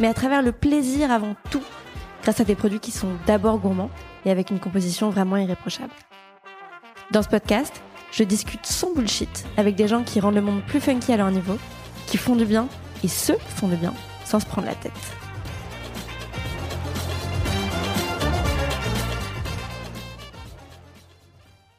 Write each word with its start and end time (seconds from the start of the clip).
mais 0.00 0.08
à 0.08 0.14
travers 0.14 0.42
le 0.42 0.52
plaisir 0.52 1.10
avant 1.10 1.36
tout, 1.50 1.62
grâce 2.22 2.40
à 2.40 2.44
des 2.44 2.54
produits 2.54 2.80
qui 2.80 2.90
sont 2.90 3.12
d'abord 3.26 3.58
gourmands 3.58 3.90
et 4.24 4.30
avec 4.30 4.50
une 4.50 4.60
composition 4.60 5.10
vraiment 5.10 5.36
irréprochable. 5.36 5.92
Dans 7.10 7.22
ce 7.22 7.28
podcast, 7.28 7.82
je 8.12 8.24
discute 8.24 8.66
sans 8.66 8.92
bullshit 8.94 9.46
avec 9.56 9.76
des 9.76 9.88
gens 9.88 10.02
qui 10.02 10.20
rendent 10.20 10.34
le 10.34 10.40
monde 10.40 10.62
plus 10.62 10.80
funky 10.80 11.12
à 11.12 11.16
leur 11.16 11.30
niveau, 11.30 11.58
qui 12.06 12.16
font 12.16 12.36
du 12.36 12.44
bien 12.44 12.68
et 13.02 13.08
ceux 13.08 13.36
qui 13.36 13.52
font 13.52 13.68
du 13.68 13.76
bien 13.76 13.94
sans 14.24 14.40
se 14.40 14.46
prendre 14.46 14.66
la 14.66 14.74
tête. 14.74 14.92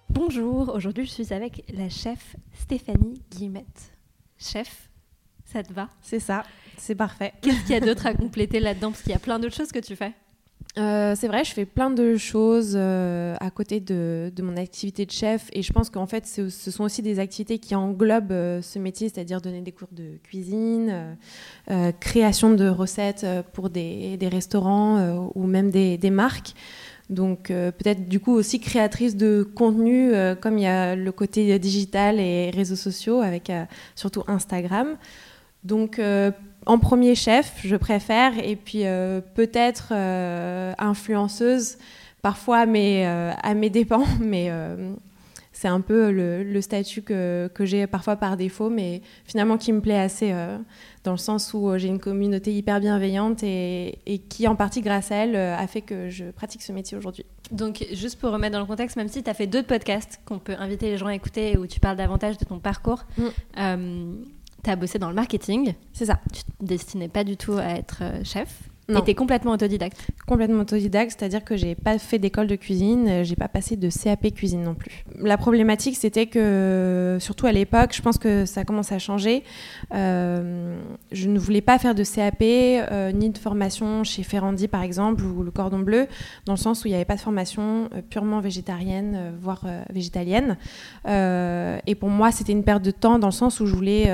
Bonjour, 0.10 0.74
aujourd'hui 0.74 1.06
je 1.06 1.12
suis 1.12 1.34
avec 1.34 1.64
la 1.74 1.90
chef 1.90 2.36
Stéphanie 2.54 3.22
Guillemette. 3.32 3.98
Chef, 4.38 4.90
ça 5.46 5.64
te 5.64 5.72
va? 5.74 5.90
C'est 6.02 6.20
ça, 6.20 6.44
c'est 6.78 6.96
parfait. 6.96 7.34
Qu'est-ce 7.42 7.62
qu'il 7.62 7.72
y 7.72 7.76
a 7.76 7.80
d'autre 7.80 8.06
à 8.06 8.14
compléter 8.14 8.60
là-dedans? 8.60 8.92
Parce 8.92 9.02
qu'il 9.02 9.12
y 9.12 9.16
a 9.16 9.20
plein 9.20 9.40
d'autres 9.40 9.56
choses 9.56 9.72
que 9.72 9.80
tu 9.80 9.96
fais. 9.96 10.14
Euh, 10.78 11.14
c'est 11.16 11.28
vrai, 11.28 11.46
je 11.46 11.54
fais 11.54 11.66
plein 11.66 11.90
de 11.90 12.18
choses 12.18 12.74
euh, 12.76 13.36
à 13.40 13.50
côté 13.50 13.80
de, 13.80 14.30
mon 14.42 14.58
activité 14.58 15.06
de 15.06 15.12
chef 15.12 15.50
et 15.54 15.62
je 15.62 15.72
pense 15.72 15.90
qu'en 15.90 16.06
fait 16.06 16.28
ce 16.28 16.50
sont 16.50 16.84
aussi 16.84 17.02
des 17.02 17.20
activités 17.20 17.60
qui 17.60 17.76
englobent 17.76 18.34
euh, 18.34 18.62
ce 18.62 18.78
métier, 18.78 19.08
c'est-à-dire 19.08 19.40
donner 19.40 19.62
des 19.62 19.72
cours 19.72 19.88
de 19.94 20.18
cuisine, 20.24 21.18
création 22.02 22.52
de 22.52 22.68
recettes 22.68 23.26
pour 23.54 23.70
des, 23.70 24.18
restaurants 24.30 25.30
ou 25.34 25.48
même 25.48 25.72
des, 25.72 25.98
des 25.98 26.10
marques. 26.10 26.54
Donc 27.10 27.48
peut-être 27.48 28.10
du 28.10 28.20
coup 28.20 28.34
aussi 28.34 28.60
créatrice 28.60 29.16
de 29.16 29.48
contenu, 29.56 30.12
comme 30.42 30.58
il 30.58 30.64
y 30.64 30.68
a 30.68 30.96
le 30.96 31.12
côté 31.12 31.58
digital 31.60 32.20
et 32.20 32.50
réseaux 32.50 32.76
sociaux 32.76 33.22
avec 33.22 33.52
surtout 33.96 34.24
Instagram. 34.28 34.98
Donc 35.64 36.00
en 36.66 36.80
premier 36.80 37.16
chef, 37.16 37.62
je 37.64 37.76
préfère, 37.76 38.34
et 38.44 38.56
puis 38.56 38.86
euh, 38.86 39.22
peut-être 39.36 39.90
euh, 39.92 40.74
influenceuse, 40.78 41.78
parfois 42.22 42.60
à 42.60 42.66
mes, 42.66 43.06
euh, 43.06 43.32
à 43.42 43.54
mes 43.54 43.70
dépens, 43.70 44.06
mais 44.20 44.52
c'est 45.52 45.68
un 45.68 45.82
peu 45.82 46.12
le, 46.12 46.62
statut 46.62 47.02
que, 47.02 47.50
que 47.54 47.66
j'ai 47.66 47.88
parfois 47.88 48.16
par 48.16 48.36
défaut, 48.36 48.70
mais 48.70 49.02
finalement 49.26 49.58
qui 49.58 49.72
me 49.72 49.80
plaît 49.80 50.00
assez, 50.00 50.34
dans 51.04 51.12
le 51.12 51.18
sens 51.18 51.54
où 51.54 51.72
j'ai 51.78 51.88
une 51.88 52.00
communauté 52.00 52.54
hyper 52.54 52.80
bienveillante 52.80 53.44
et, 53.44 54.00
et, 54.06 54.18
qui, 54.18 54.48
en 54.48 54.56
partie 54.56 54.82
grâce 54.82 55.12
à 55.12 55.18
elle, 55.18 55.36
a 55.36 55.66
fait 55.68 55.82
que 55.82 56.10
je 56.10 56.26
pratique 56.26 56.62
ce 56.62 56.72
métier 56.72 56.98
aujourd'hui. 56.98 57.26
Donc, 57.52 57.86
juste 57.94 58.20
pour 58.20 58.32
remettre 58.32 58.54
dans 58.54 58.60
le 58.60 58.66
contexte, 58.66 58.98
même 58.98 59.08
si 59.08 59.24
tu 59.24 59.30
as 59.30 59.34
fait 59.34 59.48
d'autres 59.48 59.68
podcasts 59.68 60.20
qu'on 60.26 60.40
peut 60.40 60.56
inviter 60.58 60.90
les 60.90 60.98
gens 60.98 61.08
à 61.08 61.16
écouter 61.16 61.58
où 61.58 61.68
tu 61.68 61.80
parles 61.80 61.96
davantage 61.96 62.38
de 62.38 62.44
ton 62.44 62.60
parcours, 62.60 63.06
mm 63.18 64.26
tu 64.66 64.72
as 64.72 64.76
bossé 64.76 65.00
dans 65.00 65.10
le 65.10 65.16
marketing. 65.16 65.74
C'est 65.94 66.06
ça. 66.06 66.20
Tu 66.34 66.42
ne 66.62 66.68
destinais 66.68 67.08
pas 67.08 67.24
du 67.24 67.38
tout 67.38 67.54
à 67.54 67.70
être 67.76 68.00
euh, 68.02 68.24
chef. 68.24 68.64
Non. 68.88 69.04
Et 69.06 69.16
complètement 69.16 69.52
autodidacte 69.52 70.08
Complètement 70.28 70.62
autodidacte, 70.62 71.16
c'est-à-dire 71.18 71.44
que 71.44 71.56
j'ai 71.56 71.74
pas 71.74 71.98
fait 71.98 72.20
d'école 72.20 72.46
de 72.46 72.56
cuisine, 72.56 73.08
euh, 73.08 73.24
j'ai 73.24 73.36
pas 73.36 73.48
passé 73.48 73.76
de 73.78 73.90
CAP 73.90 74.32
cuisine 74.34 74.62
non 74.62 74.76
plus. 74.76 75.04
La 75.20 75.38
problématique, 75.38 75.96
c'était 75.96 76.28
que, 76.28 77.18
surtout 77.20 77.48
à 77.48 77.52
l'époque, 77.52 77.94
je 77.96 78.02
pense 78.04 78.20
que 78.20 78.46
ça 78.46 78.64
commence 78.64 78.92
à 78.92 79.00
changer. 79.00 79.44
Euh, 79.94 80.78
je 81.12 81.28
ne 81.28 81.40
voulais 81.40 81.62
pas 81.62 81.80
faire 81.80 81.96
de 81.96 82.04
CAP 82.04 82.42
ni 83.16 83.30
de 83.32 83.38
formation 83.38 84.04
chez 84.04 84.22
Ferrandi 84.24 84.68
par 84.68 84.84
exemple 84.84 85.24
ou 85.24 85.42
le 85.42 85.52
Cordon 85.52 85.80
Bleu, 85.80 86.08
dans 86.46 86.54
le 86.54 86.58
sens 86.58 86.84
où 86.84 86.88
il 86.88 86.92
n'y 86.92 86.96
avait 86.96 87.06
pas 87.06 87.16
de 87.16 87.22
formation 87.22 87.90
purement 88.10 88.40
végétarienne, 88.40 89.34
voire 89.42 89.66
végétalienne. 89.90 90.58
et 91.06 91.96
pour 91.96 92.10
moi, 92.10 92.32
c'était 92.32 92.52
une 92.52 92.64
perte 92.64 92.84
de 92.84 92.92
temps 92.92 93.20
dans 93.20 93.28
le 93.28 93.34
sens 93.34 93.60
où 93.60 93.66
je 93.66 93.74
voulais 93.74 94.12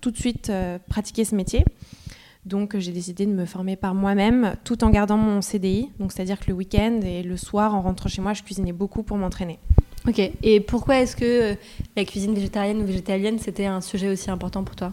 tout 0.00 0.10
de 0.10 0.16
suite 0.16 0.52
pratiquer 0.88 1.24
ce 1.24 1.34
métier. 1.34 1.64
Donc 2.46 2.78
j'ai 2.78 2.92
décidé 2.92 3.26
de 3.26 3.32
me 3.32 3.44
former 3.44 3.76
par 3.76 3.94
moi-même 3.94 4.54
tout 4.64 4.82
en 4.84 4.90
gardant 4.90 5.16
mon 5.16 5.42
CDI. 5.42 5.90
Donc 5.98 6.12
c'est-à-dire 6.12 6.40
que 6.40 6.46
le 6.48 6.54
week-end 6.54 7.00
et 7.02 7.22
le 7.22 7.36
soir, 7.36 7.74
en 7.74 7.82
rentrant 7.82 8.08
chez 8.08 8.22
moi, 8.22 8.32
je 8.32 8.42
cuisinais 8.42 8.72
beaucoup 8.72 9.02
pour 9.02 9.16
m'entraîner. 9.18 9.58
Ok. 10.08 10.18
Et 10.42 10.60
pourquoi 10.60 11.00
est-ce 11.00 11.14
que 11.14 11.52
euh, 11.52 11.54
la 11.96 12.04
cuisine 12.04 12.34
végétarienne 12.34 12.80
ou 12.80 12.86
végétalienne, 12.86 13.38
c'était 13.38 13.66
un 13.66 13.80
sujet 13.80 14.08
aussi 14.08 14.30
important 14.30 14.64
pour 14.64 14.76
toi? 14.76 14.92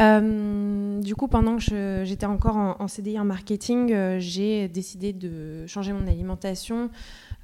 Euh, 0.00 1.00
du 1.00 1.14
coup, 1.14 1.28
pendant 1.28 1.56
que 1.56 2.02
j'étais 2.04 2.26
encore 2.26 2.56
en, 2.56 2.88
CDI 2.88 3.20
en 3.20 3.24
marketing, 3.24 3.92
euh, 3.92 4.16
j'ai 4.18 4.68
décidé 4.68 5.12
de 5.12 5.66
changer 5.66 5.92
mon 5.92 6.06
alimentation. 6.08 6.88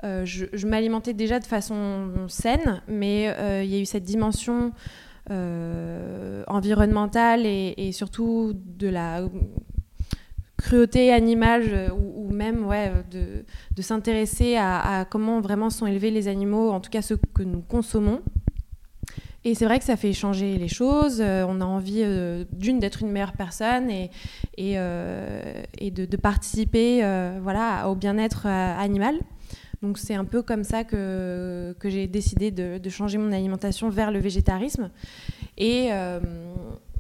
je, 0.03 0.47
je 0.53 0.67
m'alimentais 0.67 1.13
déjà 1.13 1.39
de 1.39 1.45
façon 1.45 2.09
saine, 2.29 2.81
mais 2.89 3.25
il 3.63 3.71
y 3.71 3.77
a 3.77 3.79
eu 3.79 3.87
cette 3.87 4.05
dimension 4.05 4.73
environnementale 5.31 7.47
et, 7.47 7.93
surtout 7.93 8.53
de 8.55 8.89
la 8.89 9.23
cruauté 10.61 11.13
animale 11.13 11.65
euh, 11.73 11.89
ou, 11.91 12.31
même 12.31 12.67
ouais, 12.67 12.93
de, 13.11 13.83
s'intéresser 13.83 14.57
à, 14.57 15.07
comment 15.09 15.41
vraiment 15.41 15.71
sont 15.71 15.87
élevés 15.87 16.11
les 16.11 16.29
animaux, 16.29 16.71
en 16.71 16.81
tout 16.81 16.91
cas 16.91 17.03
ceux 17.03 17.19
que 17.35 17.43
nous 17.43 17.63
consommons. 17.63 18.21
Et 19.43 19.55
c'est 19.55 19.65
vrai 19.65 19.79
que 19.79 19.87
ça 19.87 19.97
fait 19.97 20.13
changer 20.13 20.59
les 20.59 20.69
choses. 20.69 21.21
Euh, 21.21 21.47
on 21.49 21.63
a 21.63 21.65
envie, 21.65 22.05
d'une, 22.53 22.79
d'être 22.79 23.03
une 23.03 23.11
meilleure 23.11 23.33
personne 23.33 23.91
et, 23.91 24.11
et, 24.59 24.75
et 24.75 25.91
de, 25.91 26.05
de, 26.05 26.17
participer 26.17 27.03
voilà, 27.41 27.89
au 27.89 27.95
bien-être 27.95 28.47
animal. 28.47 29.19
Donc 29.83 29.97
c'est 29.97 30.15
un 30.15 30.27
peu 30.27 30.43
comme 30.43 30.63
ça 30.63 30.85
que, 30.85 31.75
que 31.79 31.89
j'ai 31.89 32.07
décidé 32.07 32.51
de, 32.51 32.89
changer 32.91 33.17
mon 33.17 33.33
alimentation 33.33 33.89
vers 33.89 34.11
le 34.11 34.19
végétarisme. 34.19 34.91
Euh, 35.61 36.21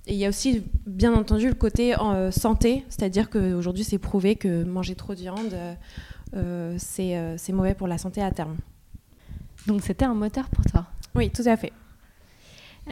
et 0.06 0.12
il 0.12 0.16
y 0.16 0.24
a 0.24 0.28
aussi, 0.28 0.62
bien 0.86 1.14
entendu, 1.14 1.48
le 1.48 1.54
côté 1.54 1.94
euh, 1.98 2.30
santé, 2.30 2.84
c'est-à-dire 2.88 3.28
qu'aujourd'hui, 3.28 3.84
c'est 3.84 3.98
prouvé 3.98 4.36
que 4.36 4.64
manger 4.64 4.94
trop 4.94 5.14
de 5.14 5.20
viande, 5.20 5.54
euh, 6.34 6.74
c'est 6.78 7.52
mauvais 7.52 7.74
pour 7.74 7.86
la 7.86 7.98
santé 7.98 8.22
à 8.22 8.30
terme. 8.30 8.56
Donc 9.66 9.82
c'était 9.82 10.06
un 10.06 10.14
moteur 10.14 10.48
pour 10.48 10.64
toi? 10.64 10.86
Oui, 11.14 11.30
tout 11.30 11.42
à 11.44 11.56
fait. 11.58 11.72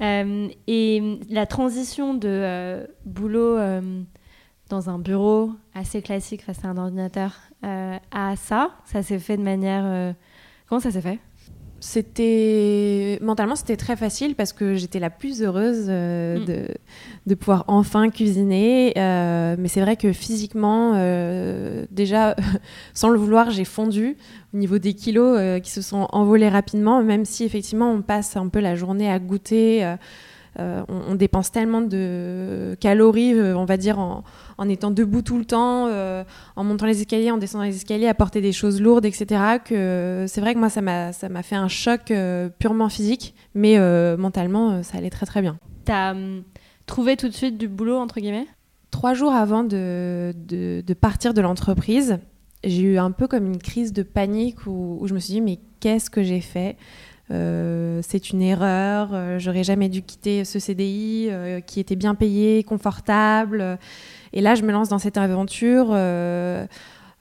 et 0.01 1.19
la 1.31 1.47
transition 1.47 2.13
de 2.13 2.87
boulot 3.07 3.57
dans 4.69 4.91
un 4.91 4.99
bureau 4.99 5.53
assez 5.75 6.03
classique 6.03 6.43
face 6.43 6.65
à 6.65 6.69
un 6.69 6.77
ordinateur 6.77 7.33
euh, 7.65 7.97
à 8.11 8.37
ça. 8.37 8.71
Ça 8.85 9.03
s'est 9.03 9.19
fait 9.19 9.37
de 9.37 9.43
manière... 9.43 9.83
Euh, 9.85 10.13
comment 10.69 10.81
ça 10.81 10.91
s'est 10.91 11.01
fait? 11.01 11.19
C'était 11.81 13.21
mentalement 13.23 13.55
c'était 13.55 13.77
très 13.77 13.95
facile 13.95 14.35
parce 14.35 14.53
que 14.53 14.75
j'étais 14.75 14.99
la 14.99 15.11
plus 15.11 15.43
heureuse 15.43 15.87
euh, 15.89 16.41
mm. 16.41 16.45
de, 16.45 16.67
de, 17.27 17.35
pouvoir 17.37 17.65
enfin 17.69 18.11
cuisiner. 18.11 18.93
Mais 18.97 19.69
c'est 19.69 19.81
vrai 19.81 19.97
que 19.97 20.13
physiquement 20.13 20.95
déjà 21.93 22.35
sans 22.95 23.11
le 23.11 23.19
vouloir 23.19 23.51
j'ai 23.53 23.65
fondu 23.65 24.17
au 24.53 24.57
niveau 24.57 24.79
des 24.79 24.95
kilos 24.95 25.61
qui 25.63 25.71
se 25.71 25.81
sont 25.81 26.09
envolés 26.11 26.49
rapidement 26.49 27.01
même 27.01 27.25
si 27.25 27.45
effectivement 27.45 27.93
on 27.93 28.03
passe 28.03 28.37
un 28.37 28.49
peu 28.49 28.59
la 28.59 28.75
journée 28.75 29.09
à 29.09 29.21
goûter 29.21 29.97
on, 30.59 30.85
on, 30.89 31.15
dépense 31.15 31.51
tellement 31.53 31.81
de 31.81 32.77
calories 32.81 33.35
on 33.35 33.65
va 33.65 33.77
dire 33.77 33.99
en 33.99 34.25
en 34.59 34.69
étant 34.69 34.91
debout 34.91 35.23
tout 35.23 35.39
le 35.39 35.45
temps, 35.45 35.87
euh, 35.87 36.25
en 36.57 36.65
montant 36.65 36.87
les 36.87 37.01
escaliers, 37.01 37.31
en 37.31 37.39
descendant 37.39 37.65
les 37.65 37.77
escaliers, 37.77 38.09
à 38.09 38.15
porter 38.15 38.41
des 38.41 38.53
choses 38.53 38.83
lourdes, 38.83 39.05
etc. 39.05 39.41
Que 39.65 40.27
c'est 40.29 40.41
vrai 40.41 40.53
que 40.53 40.59
moi, 40.59 40.69
ça 40.69 40.83
m'a, 40.83 41.13
ça 41.13 41.29
m'a 41.29 41.45
fait 41.45 41.55
un 41.55 41.69
choc 41.69 42.11
euh, 42.11 42.49
purement 42.59 42.89
physique, 42.89 43.35
mais 43.55 43.79
euh, 43.79 44.17
mentalement, 44.17 44.83
ça 44.83 44.99
allait 44.99 45.11
très 45.11 45.27
très 45.27 45.41
bien. 45.41 45.59
T'as 45.85 46.11
hum, 46.11 46.43
trouvé 46.87 47.17
tout 47.17 47.29
de 47.29 47.35
suite 47.35 47.57
du 47.57 47.69
boulot, 47.69 47.97
entre 47.97 48.21
guillemets? 48.21 48.49
Trois 48.91 49.15
jours 49.15 49.33
avant 49.33 49.63
de, 49.63 50.35
de, 50.35 50.95
partir 50.95 51.35
de 51.35 51.41
l'entreprise, 51.41 52.19
j'ai 52.65 52.83
eu 52.83 52.99
un 52.99 53.13
peu 53.13 53.29
comme 53.29 53.47
une 53.47 53.59
crise 53.59 53.93
de 53.93 54.03
panique 54.03 54.67
où, 54.67 55.03
je 55.05 55.15
me 55.15 55.21
suis 55.21 55.35
dit, 55.35 55.41
mais 55.41 55.61
qu'est-ce 55.79 56.11
que 56.11 56.23
j'ai 56.23 56.41
fait? 56.41 56.77
C'est 57.31 58.31
une 58.31 58.43
erreur, 58.43 59.39
j'aurais 59.39 59.65
jamais 59.65 59.89
dû 59.89 60.03
quitter 60.03 60.45
ce 60.45 60.59
CDI 60.59 61.31
qui 61.67 61.81
était 61.81 61.97
bien 61.97 62.15
payé, 62.15 62.63
confortable. 62.65 63.79
Et 64.33 64.41
là, 64.41 64.55
je 64.55 64.63
me 64.63 64.73
lance 64.73 64.89
dans 64.89 64.99
cette 64.99 65.17
aventure. 65.17 65.89
25 65.89 65.95
euh, 65.97 66.67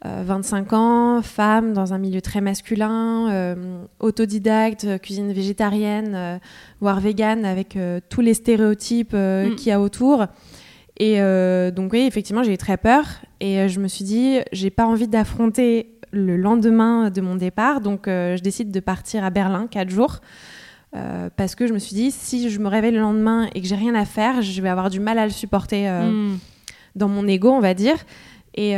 euh, 0.05 0.75
ans, 0.75 1.21
femme 1.21 1.73
dans 1.73 1.93
un 1.93 1.97
milieu 1.97 2.21
très 2.21 2.41
masculin, 2.41 3.29
euh, 3.31 3.83
autodidacte, 3.99 4.99
cuisine 5.01 5.31
végétarienne, 5.31 6.39
voire 6.79 6.99
végane, 6.99 7.45
avec 7.45 7.77
tous 8.09 8.21
les 8.21 8.33
stéréotypes 8.33 9.13
mm. 9.13 9.55
qu'il 9.55 9.69
y 9.69 9.71
a 9.71 9.81
autour. 9.81 10.27
Et 10.99 11.21
euh, 11.21 11.69
donc 11.69 11.93
oui, 11.93 12.05
effectivement, 12.07 12.43
j'ai 12.43 12.53
eu 12.53 12.57
très 12.57 12.77
peur 12.77 13.05
et 13.39 13.59
euh, 13.59 13.67
je 13.67 13.79
me 13.79 13.87
suis 13.87 14.03
dit, 14.03 14.39
j'ai 14.51 14.71
pas 14.71 14.85
envie 14.85 15.07
d'affronter 15.07 15.96
le 16.11 16.37
lendemain 16.37 17.09
de 17.09 17.21
mon 17.21 17.35
départ, 17.35 17.81
donc 17.81 18.07
euh, 18.07 18.37
je 18.37 18.41
décide 18.41 18.71
de 18.71 18.79
partir 18.79 19.23
à 19.23 19.29
Berlin 19.29 19.67
quatre 19.67 19.89
jours. 19.89 20.19
parce 21.35 21.53
que 21.53 21.67
je 21.67 21.73
me 21.73 21.79
suis 21.79 21.95
dit, 21.95 22.09
si 22.11 22.49
je 22.49 22.59
me 22.59 22.67
réveille 22.67 22.93
le 22.93 22.99
lendemain 22.99 23.47
et 23.53 23.61
que 23.61 23.67
j'ai 23.67 23.75
rien 23.75 23.93
à 23.93 24.05
faire, 24.05 24.41
je 24.41 24.61
vais 24.61 24.69
avoir 24.69 24.89
du 24.89 24.99
mal 24.99 25.19
à 25.19 25.25
le 25.25 25.31
supporter 25.31 25.87
mm. 25.87 26.39
dans 26.95 27.07
mon 27.07 27.27
ego, 27.27 27.51
on 27.51 27.59
va 27.59 27.75
dire. 27.75 27.97
Et 28.55 28.73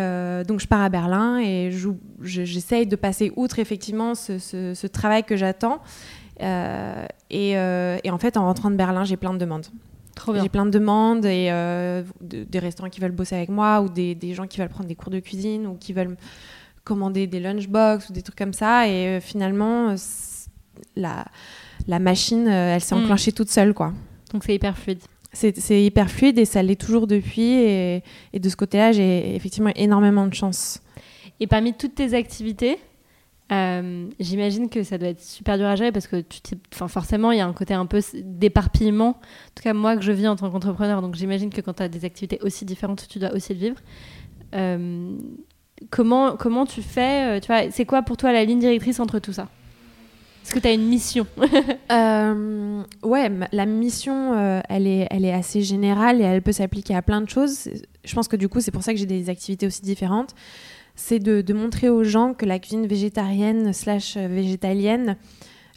donc 0.46 0.60
je 0.60 0.68
pars 0.68 0.82
à 0.82 0.90
Berlin 0.90 1.40
et 1.40 1.72
j'essaye 2.22 2.88
de 2.88 2.98
passer 2.98 3.32
outre 3.38 3.60
effectivement 3.60 4.16
ce, 4.16 4.88
travail 4.88 5.24
que 5.24 5.38
j'attends. 5.38 5.80
Et, 6.42 7.52
et, 7.52 8.12
en 8.12 8.18
fait, 8.18 8.36
en 8.36 8.44
rentrant 8.44 8.70
de 8.70 8.76
Berlin, 8.76 9.06
j'ai 9.06 9.16
plein 9.16 9.32
de 9.32 9.38
demandes. 9.38 9.68
J'ai 10.42 10.50
plein 10.50 10.66
de 10.66 10.72
demandes 10.72 11.26
et 11.26 11.50
euh, 11.52 12.04
des 12.22 12.60
restaurants 12.60 12.90
qui 12.90 13.00
veulent 13.00 13.12
bosser 13.12 13.36
avec 13.36 13.50
moi 13.50 13.82
ou 13.82 13.90
des, 13.90 14.16
des, 14.16 14.34
gens 14.34 14.48
qui 14.48 14.60
veulent 14.60 14.70
prendre 14.70 14.88
des 14.88 14.96
cours 14.96 15.12
de 15.12 15.20
cuisine 15.20 15.68
ou 15.68 15.76
qui 15.76 15.94
veulent 15.94 16.18
commander 16.90 17.28
des 17.28 17.40
lunchbox 17.40 18.10
ou 18.10 18.14
des 18.14 18.24
trucs 18.24 18.38
comme 18.38 18.54
ça. 18.54 18.88
Et 18.88 19.06
euh, 19.06 19.22
finalement, 19.22 19.96
la, 20.96 21.26
la 21.88 22.00
machine, 22.00 22.48
euh, 22.48 22.76
elle 22.76 22.82
s'est 22.82 22.96
hmm. 22.96 23.04
enclenchée 23.04 23.32
toute 23.32 23.50
seule. 23.50 23.74
quoi. 23.74 23.94
Donc 24.34 24.44
c'est 24.44 24.56
hyper 24.56 24.78
fluide. 24.78 25.00
C'est 25.32 25.84
hyper 25.84 26.10
fluide 26.10 26.40
et 26.40 26.46
ça 26.46 26.64
l'est 26.64 26.80
toujours 26.80 27.06
depuis. 27.06 27.52
Et, 27.52 28.04
et 28.34 28.40
de 28.40 28.50
ce 28.50 28.56
côté-là, 28.56 28.92
j'ai 28.92 29.36
effectivement 29.36 29.72
énormément 29.76 30.26
de 30.26 30.34
chance. 30.34 30.82
Et 31.40 31.46
parmi 31.46 31.74
toutes 31.74 31.94
tes 31.94 32.16
activités, 32.16 32.80
euh, 33.52 34.08
j'imagine 34.20 34.70
que 34.70 34.84
ça 34.84 34.98
doit 34.98 35.10
être 35.10 35.24
super 35.24 35.58
dur 35.58 35.68
à 35.68 35.76
gérer 35.76 35.92
parce 35.92 36.08
que 36.08 36.22
tu 36.22 36.56
enfin, 36.74 36.88
forcément, 36.88 37.32
il 37.32 37.38
y 37.38 37.42
a 37.42 37.48
un 37.48 37.54
côté 37.54 37.74
un 37.74 37.86
peu 37.86 38.02
d'éparpillement. 38.24 39.10
En 39.10 39.54
tout 39.56 39.64
cas, 39.64 39.74
moi 39.74 39.96
que 39.96 40.04
je 40.04 40.12
vis 40.12 40.28
en 40.28 40.36
tant 40.36 40.50
qu'entrepreneur, 40.50 41.02
donc 41.02 41.16
j'imagine 41.16 41.50
que 41.50 41.62
quand 41.62 41.74
tu 41.74 41.84
as 41.84 41.90
des 41.90 42.06
activités 42.06 42.40
aussi 42.42 42.66
différentes, 42.66 43.08
tu 43.08 43.20
dois 43.20 43.34
aussi 43.34 43.54
le 43.54 43.60
vivre. 43.60 43.78
Euh, 44.56 45.16
comment, 45.90 46.36
comment 46.36 46.66
tu 46.66 46.82
fais 46.82 47.38
euh, 47.38 47.40
tu 47.40 47.48
vois, 47.48 47.72
C'est 47.72 47.86
quoi 47.86 48.02
pour 48.02 48.18
toi 48.18 48.32
la 48.32 48.44
ligne 48.46 48.60
directrice 48.60 49.00
entre 49.00 49.20
tout 49.20 49.34
ça? 49.34 49.48
Est-ce 50.44 50.54
que 50.54 50.60
tu 50.60 50.68
as 50.68 50.74
une 50.74 50.88
mission? 50.88 51.26
Ouais, 53.04 53.32
la 53.52 53.66
mission, 53.66 54.62
elle, 54.70 54.88
est, 54.88 55.08
elle 55.12 55.26
est 55.26 55.34
assez 55.34 55.62
générale 55.62 56.22
et 56.22 56.24
elle 56.24 56.42
peut 56.42 56.52
s'appliquer 56.52 56.96
à 56.96 57.02
plein 57.02 57.22
de 57.22 57.30
choses. 57.30 57.70
Je 58.04 58.16
pense 58.16 58.28
que 58.28 58.36
du 58.36 58.48
coup, 58.48 58.62
c'est 58.62 58.72
pour 58.72 58.84
ça 58.84 58.94
que 58.94 59.00
j'ai 59.00 59.06
des 59.06 59.30
activités 59.30 59.68
aussi 59.68 59.82
différentes 59.82 60.34
c'est 61.00 61.20
de, 61.20 61.54
montrer 61.54 61.90
aux 61.90 62.04
gens 62.04 62.34
que 62.34 62.46
la 62.46 62.60
cuisine 62.60 62.86
végétarienne 62.86 63.74
slash 63.74 64.18
végétalienne, 64.18 65.16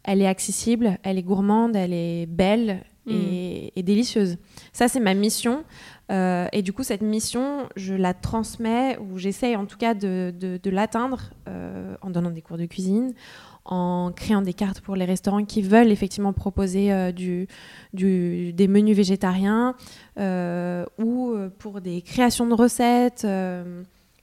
elle 0.05 0.21
est 0.21 0.27
accessible, 0.27 0.99
elle 1.05 1.17
est 1.17 1.23
gourmande, 1.23 1.77
elle 1.77 1.93
est 1.93 2.27
belle 2.27 2.83
et, 3.09 3.73
mm. 3.77 3.83
délicieuse. 3.83 4.37
Ça, 4.73 4.89
c'est 4.89 5.01
ma 5.01 5.15
mission. 5.15 5.65
Euh, 6.11 6.47
et 6.53 6.63
du 6.63 6.73
coup, 6.73 6.83
cette 6.83 7.03
mission, 7.03 7.69
je 7.77 7.95
la 7.95 8.15
transmets, 8.15 8.99
ou 8.99 9.19
j'essaye 9.19 9.57
en 9.57 9.67
tout 9.67 9.79
cas 9.79 9.95
de, 9.95 10.61
l'atteindre 10.65 11.31
euh, 11.49 11.95
en 12.03 12.11
donnant 12.11 12.31
des 12.31 12.43
cours 12.43 12.59
de 12.59 12.67
cuisine, 12.67 13.13
en 13.65 14.11
créant 14.15 14.43
des 14.43 14.55
cartes 14.55 14.81
pour 14.81 14.97
les 14.97 15.05
restaurants 15.05 15.45
qui 15.45 15.63
veulent 15.63 15.93
effectivement 15.93 16.33
proposer 16.33 16.93
euh, 16.93 17.13
du, 17.13 17.47
des 17.95 18.69
menus 18.69 18.97
végétariens, 18.97 19.75
ou 20.99 21.35
pour 21.59 21.81
des 21.81 22.03
créations 22.03 22.47
de 22.47 22.55
recettes 22.55 23.27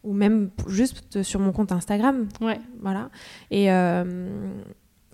ou 0.01 0.13
même 0.13 0.49
juste 0.67 1.23
sur 1.23 1.41
mon 1.41 1.51
compte 1.51 1.71
Instagram. 1.71 2.27
Ouais. 2.39 2.59
Voilà. 2.81 3.09
Et 3.51 3.69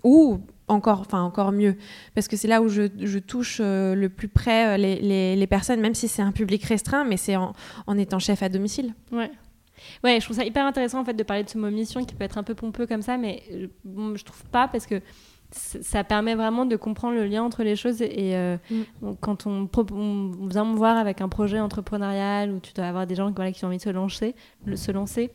ou 0.04 0.40
encore, 0.68 1.00
enfin 1.00 1.22
encore 1.22 1.52
mieux, 1.52 1.76
parce 2.14 2.28
que 2.28 2.36
c'est 2.36 2.48
là 2.48 2.60
où 2.60 2.68
je, 2.68 2.82
je 2.98 3.18
touche 3.18 3.58
euh, 3.60 3.94
le 3.94 4.08
plus 4.08 4.28
près 4.28 4.74
euh, 4.74 4.76
les, 4.76 4.96
les, 4.96 5.36
les, 5.36 5.46
personnes, 5.46 5.80
même 5.80 5.94
si 5.94 6.08
c'est 6.08 6.22
un 6.22 6.32
public 6.32 6.64
restreint, 6.64 7.04
mais 7.04 7.16
c'est 7.16 7.36
en, 7.36 7.52
en, 7.86 7.98
étant 7.98 8.18
chef 8.18 8.42
à 8.42 8.48
domicile. 8.48 8.94
Ouais. 9.12 9.30
Ouais, 10.02 10.18
je 10.18 10.24
trouve 10.24 10.36
ça 10.36 10.44
hyper 10.44 10.64
intéressant 10.64 11.00
en 11.00 11.04
fait 11.04 11.14
de 11.14 11.22
parler 11.22 11.44
de 11.44 11.48
ce 11.48 11.58
mot 11.58 11.70
mission 11.70 12.04
qui 12.04 12.14
peut 12.14 12.24
être 12.24 12.38
un 12.38 12.42
peu 12.42 12.54
pompeux 12.54 12.86
comme 12.86 13.02
ça, 13.02 13.16
mais 13.16 13.42
bon, 13.84 14.16
je 14.16 14.24
trouve 14.24 14.44
pas 14.46 14.68
parce 14.68 14.86
que 14.86 15.00
ça 15.50 16.04
permet 16.04 16.34
vraiment 16.34 16.66
de 16.66 16.76
comprendre 16.76 17.14
le 17.14 17.26
lien 17.26 17.42
entre 17.42 17.62
les 17.62 17.76
choses. 17.76 18.02
Et 18.02 18.36
euh, 18.36 18.56
mm. 18.70 19.12
quand 19.20 19.46
on, 19.46 19.68
vient 20.48 20.64
me 20.64 20.76
voir 20.76 20.96
avec 20.96 21.20
un 21.20 21.28
projet 21.28 21.60
entrepreneurial 21.60 22.50
où 22.52 22.60
tu 22.60 22.72
dois 22.72 22.86
avoir 22.86 23.06
des 23.06 23.14
gens 23.14 23.30
voilà, 23.34 23.52
qui 23.52 23.64
ont 23.64 23.68
envie 23.68 23.76
de 23.78 23.82
se 23.82 23.90
lancer, 23.90 24.34
se 24.74 24.90
lancer, 24.92 25.30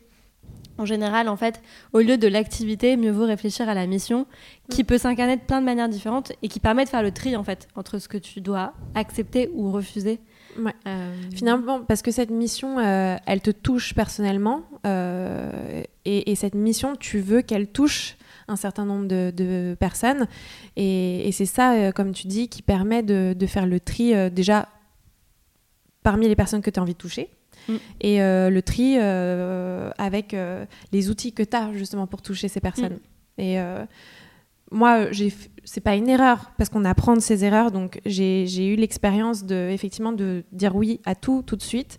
en 0.78 0.84
général, 0.84 1.28
en 1.28 1.36
fait, 1.36 1.62
au 1.92 2.00
lieu 2.00 2.16
de 2.16 2.28
l'activité, 2.28 2.96
mieux 2.96 3.10
vaut 3.10 3.26
réfléchir 3.26 3.68
à 3.68 3.74
la 3.74 3.86
mission 3.86 4.26
qui 4.70 4.82
mm. 4.82 4.86
peut 4.86 4.98
s'incarner 4.98 5.36
de 5.36 5.42
plein 5.42 5.60
de 5.60 5.66
manières 5.66 5.88
différentes 5.88 6.32
et 6.42 6.48
qui 6.48 6.60
permet 6.60 6.84
de 6.84 6.88
faire 6.88 7.02
le 7.02 7.12
tri 7.12 7.36
en 7.36 7.44
fait 7.44 7.68
entre 7.76 7.98
ce 7.98 8.08
que 8.08 8.18
tu 8.18 8.40
dois 8.40 8.72
accepter 8.94 9.50
ou 9.54 9.70
refuser. 9.70 10.20
Euh, 10.86 11.14
Finalement, 11.34 11.80
parce 11.80 12.02
que 12.02 12.10
cette 12.10 12.30
mission, 12.30 12.78
euh, 12.78 13.16
elle 13.26 13.40
te 13.40 13.50
touche 13.50 13.94
personnellement 13.94 14.62
et, 14.84 16.30
et, 16.30 16.34
cette 16.34 16.54
mission, 16.54 16.96
tu 16.96 17.20
veux 17.20 17.42
qu'elle 17.42 17.68
touche 17.68 18.16
un 18.48 18.56
certain 18.56 18.84
nombre 18.84 19.06
de, 19.06 19.76
personnes. 19.78 20.26
Et, 20.76 21.30
c'est 21.32 21.46
ça, 21.46 21.74
euh, 21.74 21.92
comme 21.92 22.12
tu 22.12 22.26
dis, 22.26 22.48
qui 22.48 22.62
permet 22.62 23.02
de, 23.02 23.46
faire 23.46 23.66
le 23.66 23.80
tri 23.80 24.14
euh, 24.14 24.30
déjà 24.30 24.68
parmi 26.02 26.28
les 26.28 26.36
personnes 26.36 26.62
que 26.62 26.70
tu 26.70 26.78
as 26.78 26.82
envie 26.82 26.94
de 26.94 26.98
toucher. 26.98 27.30
Mm. 27.68 27.74
Et 28.00 28.22
euh, 28.22 28.50
le 28.50 28.62
tri 28.62 28.98
avec 28.98 30.36
les 30.92 31.10
outils 31.10 31.32
que 31.32 31.42
tu 31.42 31.56
as 31.56 31.72
justement 31.74 32.06
pour 32.06 32.22
toucher 32.22 32.48
ces 32.48 32.60
personnes. 32.60 32.98
Mm. 33.38 33.42
Et 33.42 33.58
moi, 34.70 35.06
c'est 35.64 35.80
pas 35.80 35.96
une 35.96 36.08
erreur 36.08 36.52
parce 36.56 36.70
qu'on 36.70 36.84
apprend 36.84 37.14
de 37.14 37.20
ses 37.20 37.44
erreurs. 37.44 37.70
Donc 37.70 38.00
j'ai 38.06 38.66
eu 38.66 38.76
l'expérience 38.76 39.44
de 39.44 39.68
effectivement 39.70 40.12
de 40.12 40.44
dire 40.52 40.76
oui 40.76 41.00
à 41.04 41.14
tout 41.14 41.42
tout 41.42 41.56
de 41.56 41.62
suite 41.62 41.98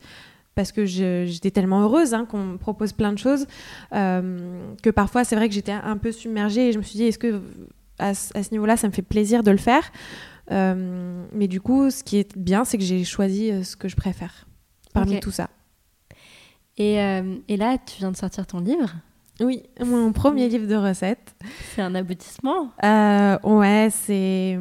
parce 0.55 0.71
que 0.71 0.85
j'étais 0.85 1.51
tellement 1.51 1.81
heureuse 1.81 2.13
hein, 2.13 2.25
qu'on 2.25 2.43
me 2.43 2.57
propose 2.57 2.93
plein 2.93 3.13
de 3.13 3.17
choses 3.17 3.47
euh, 3.93 4.73
que 4.81 4.89
parfois 4.89 5.23
c'est 5.23 5.35
vrai 5.35 5.49
que 5.49 5.55
j'étais 5.55 5.71
un 5.71 5.97
peu 5.97 6.11
submergée 6.11 6.69
et 6.69 6.71
je 6.71 6.77
me 6.77 6.83
suis 6.83 6.97
dit 6.97 7.05
est-ce 7.05 7.19
que 7.19 7.41
à, 7.99 8.13
ce 8.13 8.51
niveau-là 8.51 8.77
ça 8.77 8.87
me 8.87 8.93
fait 8.93 9.01
plaisir 9.01 9.43
de 9.43 9.51
le 9.51 9.57
faire? 9.57 9.91
Euh, 10.51 11.25
mais 11.33 11.47
du 11.47 11.61
coup 11.61 11.89
ce 11.89 12.03
qui 12.03 12.17
est 12.17 12.37
bien 12.37 12.65
c'est 12.65 12.77
que 12.77 12.83
j'ai 12.83 13.03
choisi 13.03 13.51
euh, 13.51 13.63
ce 13.63 13.75
que 13.75 13.87
je 13.87 13.95
préfère 13.95 14.47
parmi 14.93 15.19
tout 15.19 15.31
ça. 15.31 15.49
Et, 16.77 16.95
et, 16.95 17.57
là 17.57 17.77
tu 17.77 17.97
viens 17.99 18.11
de 18.11 18.17
sortir 18.17 18.47
ton 18.47 18.59
livre. 18.59 18.89
Oui 19.39 19.63
mon 19.83 20.11
premier 20.11 20.49
livre 20.49 20.67
de 20.67 20.75
recettes. 20.75 21.35
C'est 21.75 21.81
un 21.81 21.95
aboutissement. 21.95 22.71
Ouais 22.81 23.89
c'est 23.91 24.57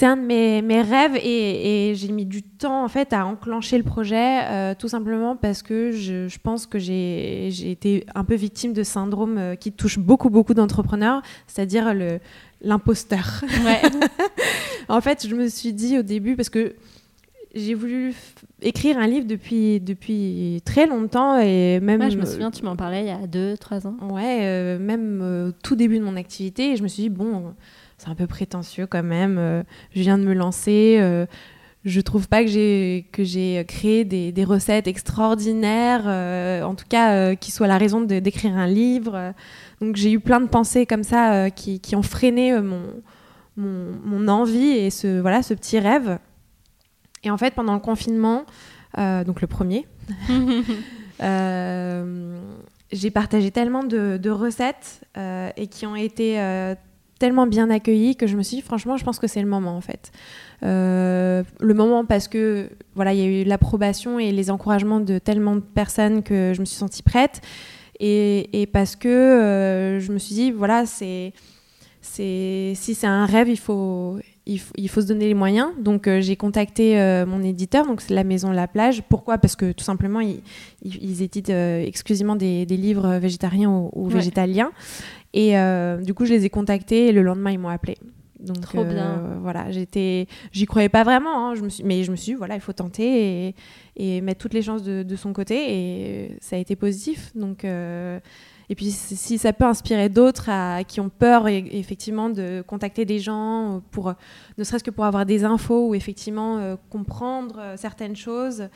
c'est 0.00 0.06
un 0.06 0.16
de 0.16 0.22
mes, 0.22 0.62
mes 0.62 0.80
rêves 0.80 1.14
et, 1.22 1.92
j'ai 1.94 2.10
mis 2.10 2.24
du 2.24 2.42
temps 2.42 2.82
en 2.82 2.88
fait 2.88 3.12
à 3.12 3.26
enclencher 3.26 3.76
le 3.76 3.84
projet 3.84 4.44
euh, 4.44 4.74
tout 4.74 4.88
simplement 4.88 5.36
parce 5.36 5.62
que 5.62 5.90
je, 5.92 6.26
je 6.26 6.38
pense 6.38 6.66
que 6.66 6.78
j'ai 6.78 7.70
été 7.70 8.06
un 8.14 8.24
peu 8.24 8.34
victime 8.34 8.72
de 8.72 8.82
syndrome 8.82 9.36
euh, 9.36 9.54
qui 9.56 9.72
touche 9.72 9.98
beaucoup 9.98 10.30
beaucoup 10.30 10.54
d'entrepreneurs, 10.54 11.20
c'est-à-dire 11.46 11.92
l'imposteur. 12.62 13.42
Ouais. 13.62 13.82
en 14.88 15.02
fait, 15.02 15.26
je 15.28 15.34
me 15.34 15.48
suis 15.48 15.74
dit 15.74 15.98
au 15.98 16.02
début 16.02 16.34
parce 16.34 16.48
que 16.48 16.76
j'ai 17.54 17.74
voulu 17.74 18.14
écrire 18.62 18.98
un 18.98 19.06
livre 19.06 19.26
depuis, 19.26 19.80
depuis 19.80 20.62
très 20.64 20.86
longtemps 20.86 21.38
et 21.38 21.80
même. 21.80 22.10
je 22.10 22.16
me 22.16 22.24
souviens, 22.24 22.50
tu 22.50 22.64
m'en 22.64 22.76
parlais 22.76 23.00
il 23.00 23.06
y 23.06 23.10
a 23.10 23.26
2-3 23.26 23.86
ans. 23.86 23.96
Ouais, 24.10 24.40
euh, 24.42 24.78
même 24.78 25.48
au 25.48 25.52
tout 25.52 25.76
début 25.76 25.98
de 25.98 26.04
mon 26.04 26.16
activité, 26.16 26.72
et 26.72 26.76
je 26.76 26.82
me 26.82 26.88
suis 26.88 27.04
dit, 27.04 27.10
bon, 27.10 27.54
c'est 28.00 28.08
un 28.08 28.14
peu 28.14 28.26
prétentieux 28.26 28.86
quand 28.86 29.02
même. 29.02 29.36
Euh, 29.38 29.62
je 29.94 30.00
viens 30.00 30.16
de 30.16 30.24
me 30.24 30.32
lancer. 30.32 30.96
Euh, 31.00 31.26
je 31.84 32.00
trouve 32.00 32.28
pas 32.28 32.42
que 32.42 32.48
j'ai 32.48 33.06
que 33.12 33.24
j'ai 33.24 33.62
créé 33.66 34.04
des, 34.04 34.32
des, 34.32 34.44
recettes 34.44 34.86
extraordinaires, 34.86 36.04
euh, 36.06 36.62
en 36.62 36.74
tout 36.74 36.84
cas 36.88 37.34
qui 37.36 37.50
soient 37.50 37.66
la 37.66 37.78
raison 37.78 38.00
de 38.00 38.18
d'écrire 38.18 38.56
un 38.56 38.66
livre. 38.66 39.34
Donc 39.80 39.96
j'ai 39.96 40.12
eu 40.12 40.20
plein 40.20 40.40
de 40.40 40.46
pensées 40.46 40.86
comme 40.86 41.04
ça 41.04 41.50
qui, 41.50 41.80
qui, 41.80 41.96
ont 41.96 42.02
freiné 42.02 42.58
mon, 42.60 42.82
mon, 43.56 43.92
mon, 44.04 44.28
envie 44.28 44.68
et 44.68 44.90
ce 44.90 45.20
voilà 45.20 45.42
ce 45.42 45.54
petit 45.54 45.78
rêve. 45.78 46.18
Et 47.22 47.30
en 47.30 47.38
fait 47.38 47.54
pendant 47.54 47.74
le 47.74 47.80
confinement, 47.80 48.44
donc 48.96 49.40
le 49.40 49.46
premier, 49.46 49.86
j'ai 52.92 53.10
partagé 53.10 53.50
tellement 53.50 53.84
de, 53.84 54.16
de 54.16 54.30
recettes 54.30 55.02
et 55.56 55.66
qui 55.68 55.86
ont 55.86 55.96
été 55.96 56.38
tellement 57.20 57.46
bien 57.46 57.70
accueilli 57.70 58.16
que 58.16 58.26
je 58.26 58.36
me 58.36 58.42
suis 58.42 58.56
dit, 58.56 58.62
franchement, 58.62 58.96
je 58.96 59.04
pense 59.04 59.20
que 59.20 59.28
c'est 59.28 59.42
le 59.42 59.46
moment 59.46 59.76
en 59.76 59.82
fait. 59.82 60.10
Euh, 60.64 61.44
le 61.60 61.74
moment 61.74 62.04
parce 62.04 62.26
que 62.26 62.70
voilà, 62.94 63.12
il 63.12 63.20
y 63.20 63.22
a 63.22 63.42
eu 63.42 63.44
l'approbation 63.44 64.18
et 64.18 64.32
les 64.32 64.50
encouragements 64.50 65.00
de 65.00 65.18
tellement 65.18 65.54
de 65.54 65.60
personnes 65.60 66.22
que 66.22 66.52
je 66.54 66.60
me 66.60 66.64
suis 66.64 66.78
sentie 66.78 67.02
prête. 67.02 67.42
Et, 68.00 68.62
et 68.62 68.66
parce 68.66 68.96
que 68.96 69.08
euh, 69.08 70.00
je 70.00 70.10
me 70.10 70.18
suis 70.18 70.34
dit, 70.34 70.50
voilà, 70.50 70.86
c'est, 70.86 71.34
si 72.00 72.74
c'est 72.74 73.06
un 73.06 73.26
rêve, 73.26 73.50
il 73.50 73.58
faut, 73.58 74.18
il 74.50 74.58
faut, 74.58 74.72
il 74.76 74.88
faut, 74.88 75.00
se 75.00 75.06
donner 75.06 75.26
les 75.26 75.34
moyens. 75.34 75.68
Donc 75.78 76.06
euh, 76.06 76.20
j'ai 76.20 76.36
contacté 76.36 76.96
mon 77.26 77.42
éditeur, 77.42 77.86
donc 77.86 78.00
c'est 78.00 78.14
la 78.14 78.24
Maison 78.24 78.50
La 78.50 78.68
Plage. 78.68 79.02
Pourquoi? 79.08 79.38
Parce 79.38 79.56
que 79.56 79.72
tout 79.72 79.84
simplement, 79.84 80.20
ils, 80.20 80.42
ils 80.82 81.22
éditent 81.22 81.50
exclusivement 81.50 82.36
des, 82.36 82.66
des, 82.66 82.76
livres 82.76 83.16
végétariens 83.18 83.88
ou, 83.92 84.08
végétaliens. 84.08 84.70
Et 85.32 85.58
euh, 85.58 85.98
du 85.98 86.14
coup, 86.14 86.24
je 86.24 86.32
les 86.32 86.44
ai 86.44 86.50
contactés 86.50 87.08
et 87.08 87.12
le 87.12 87.22
lendemain, 87.22 87.52
ils 87.52 87.58
m'ont 87.58 87.68
appelé. 87.68 87.96
Donc, 88.40 88.60
Trop 88.62 88.84
bien. 88.84 89.18
euh, 89.18 89.38
voilà, 89.42 89.70
j'étais, 89.70 90.26
j'y 90.50 90.64
croyais 90.64 90.88
pas 90.88 91.04
vraiment, 91.04 91.50
hein, 91.50 91.54
je 91.54 91.60
me 91.60 91.68
suis, 91.68 91.84
mais 91.84 92.04
je 92.04 92.10
me 92.10 92.16
suis, 92.16 92.32
dit, 92.32 92.38
voilà, 92.38 92.54
il 92.54 92.60
faut 92.60 92.72
tenter 92.72 93.48
et, 93.48 93.54
et 93.96 94.20
mettre 94.22 94.40
toutes 94.40 94.54
les 94.54 94.62
chances 94.62 94.82
de, 94.82 95.02
de 95.02 95.16
son 95.16 95.34
côté, 95.34 95.74
et 95.74 96.38
ça 96.40 96.56
a 96.56 96.58
été 96.58 96.74
positif. 96.74 97.32
Donc, 97.34 97.66
euh, 97.66 98.18
et 98.70 98.74
puis 98.76 98.90
si 98.92 99.36
ça 99.36 99.52
peut 99.52 99.64
inspirer 99.66 100.08
d'autres 100.08 100.48
qui 100.84 101.00
ont 101.00 101.08
peur, 101.10 101.48
et, 101.48 101.58
effectivement, 101.72 102.30
de 102.30 102.62
contacter 102.66 103.04
des 103.04 103.18
gens 103.18 103.82
pour, 103.90 104.14
ne 104.56 104.64
serait-ce 104.64 104.84
que 104.84 104.92
pour 104.92 105.04
avoir 105.04 105.26
des 105.26 105.44
infos 105.44 105.88
ou 105.88 105.94
effectivement 105.94 106.56
euh, 106.58 106.76
comprendre 106.88 107.56
euh, 107.58 107.76
certaines 107.76 108.14
choses, 108.16 108.68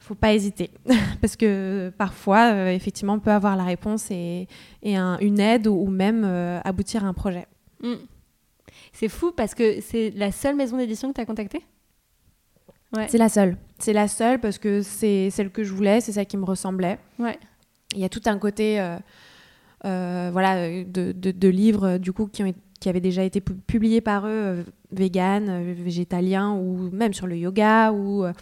faut 0.00 0.14
pas 0.16 0.34
hésiter, 0.34 0.70
parce 1.20 1.36
que 1.36 1.92
parfois, 1.96 2.52
euh, 2.52 2.70
effectivement, 2.70 3.14
on 3.14 3.20
peut 3.20 3.30
avoir 3.30 3.56
la 3.56 3.64
réponse 3.64 4.10
et, 4.10 4.48
et 4.82 4.96
un- 4.96 5.18
une 5.20 5.38
aide 5.40 5.66
ou, 5.68 5.74
ou 5.84 5.86
même 5.88 6.22
euh, 6.24 6.60
aboutir 6.64 7.04
à 7.04 7.08
un 7.08 7.14
projet. 7.14 7.46
Mm. 7.82 7.94
C'est 8.92 9.08
fou 9.08 9.32
parce 9.32 9.54
que 9.54 9.80
c'est 9.80 10.10
la 10.16 10.32
seule 10.32 10.56
maison 10.56 10.76
d'édition 10.76 11.08
que 11.10 11.14
tu 11.14 11.20
as 11.20 11.26
contactée? 11.26 11.64
Ouais. 12.96 13.06
C'est 13.08 13.18
la 13.18 13.28
seule. 13.28 13.56
C'est 13.78 13.92
la 13.92 14.08
seule 14.08 14.40
parce 14.40 14.58
que 14.58 14.82
c'est 14.82 15.30
celle 15.30 15.50
que 15.50 15.62
je 15.62 15.72
voulais, 15.72 16.00
c'est 16.00 16.12
celle 16.12 16.26
qui 16.26 16.36
me 16.36 16.44
ressemblait. 16.44 16.98
Ouais. 17.18 17.38
Il 17.94 18.00
y 18.00 18.04
a 18.04 18.08
tout 18.08 18.22
un 18.26 18.38
côté 18.38 18.80
euh, 18.80 18.96
voilà, 19.84 20.84
de, 20.84 21.12
de- 21.12 21.30
de 21.30 21.48
livres 21.48 21.84
euh, 21.86 21.98
du 21.98 22.12
coup, 22.12 22.26
qui, 22.26 22.42
ont, 22.42 22.52
qui 22.80 22.88
avaient 22.88 23.00
déjà 23.00 23.22
été 23.24 23.40
pu- 23.40 23.54
publiés 23.54 24.00
par 24.00 24.26
eux, 24.26 24.30
euh, 24.30 24.62
vegan, 24.92 25.48
euh, 25.48 25.74
végétalien, 25.76 26.52
ou 26.52 26.90
même 26.92 27.12
sur 27.14 27.26
le 27.26 27.36
yoga, 27.36 27.92
ou 27.92 28.24
euh, 28.24 28.32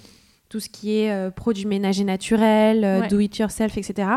tout 0.49 0.61
ce 0.61 0.69
qui 0.69 0.99
est 0.99 1.11
euh, 1.12 1.31
produits 1.31 1.66
ménagers 1.66 2.05
naturels, 2.05 2.85
euh, 2.85 3.00
Ouais. 3.00 3.09
do 3.09 3.19
it 3.19 3.37
yourself, 3.38 3.76
etc. 3.76 4.09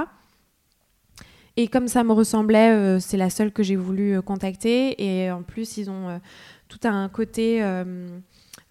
Et 1.57 1.67
comme 1.67 1.87
ça 1.89 2.03
me 2.03 2.13
ressemblait, 2.13 2.71
euh, 2.71 2.99
c'est 2.99 3.17
la 3.17 3.29
seule 3.29 3.51
que 3.51 3.63
j'ai 3.63 3.75
voulu 3.75 4.15
euh, 4.17 4.21
contacter. 4.21 4.95
Et 5.03 5.29
en 5.31 5.41
plus, 5.43 5.77
ils 5.77 5.89
ont 5.89 6.07
euh, 6.09 6.17
tout 6.69 6.79
un 6.87 7.09
côté 7.09 7.61
euh, 7.61 8.07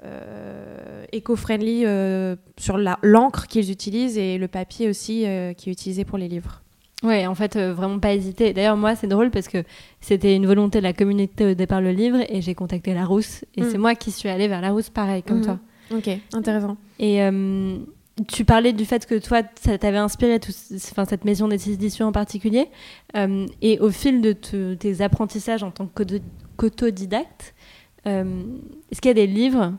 euh, 0.05 1.05
éco-friendly 1.12 1.83
euh, 1.85 2.37
sur 2.57 2.78
l'encre 3.02 3.47
qu'ils 3.47 3.71
utilisent 3.71 4.17
et 4.17 4.38
le 4.38 4.49
papier 4.49 4.88
aussi 4.88 5.26
euh, 5.26 5.52
qui 5.52 5.69
est 5.69 5.73
utilisé 5.73 6.05
pour 6.05 6.17
les 6.19 6.28
livres. 6.28 6.62
Ouais, 7.05 7.26
en 7.26 7.35
fait, 7.37 7.55
euh, 7.57 7.73
vraiment 7.73 8.00
pas 8.00 8.12
hésiter. 8.12 8.52
D'ailleurs, 8.52 8.76
moi, 8.76 8.97
c'est 8.97 9.07
drôle 9.07 9.31
parce 9.31 9.47
que 9.47 9.62
c'était 10.00 10.35
une 10.35 10.47
volonté 10.47 10.78
de 10.78 10.83
la 10.85 10.93
communauté 10.93 11.52
au 11.52 11.55
départ 11.55 11.81
le 11.81 11.93
livre 11.93 12.19
et 12.28 12.43
j'ai 12.43 12.55
contacté 12.57 12.93
Larousse. 12.93 13.45
Et 13.57 13.62
Mm. 13.62 13.71
c'est 13.71 13.78
moi 13.78 13.95
qui 13.95 14.11
suis 14.11 14.28
allée 14.28 14.49
vers 14.49 14.61
Larousse, 14.61 14.90
pareil, 14.90 15.23
comme 15.23 15.38
Mhm. 15.38 15.45
toi. 15.45 15.59
Ok, 15.95 16.11
intéressant. 16.35 16.76
Et 16.99 17.23
euh, 17.23 17.76
tu 18.26 18.45
parlais 18.45 18.73
du 18.73 18.85
fait 18.85 19.07
que 19.07 19.14
toi, 19.21 19.43
ça 19.61 19.78
t'avait 19.78 19.97
inspiré 19.99 20.40
tout, 20.40 20.50
enfin, 20.90 21.05
cette 21.05 21.25
maison 21.25 21.47
d'édition 21.47 22.07
en 22.07 22.12
particulier. 22.12 22.67
Euh, 23.17 23.47
et 23.62 23.78
au 23.78 23.90
fil 23.90 24.21
de 24.21 24.33
te- 24.33 24.75
tes 24.75 25.00
apprentissages 25.00 25.62
en 25.62 25.71
tant 25.71 25.87
qu'auto- 25.87 26.19
qu'autodidacte, 26.57 27.55
est-ce 28.05 29.00
qu'il 29.00 29.09
y 29.09 29.12
a 29.12 29.14
des 29.14 29.26
livres 29.26 29.75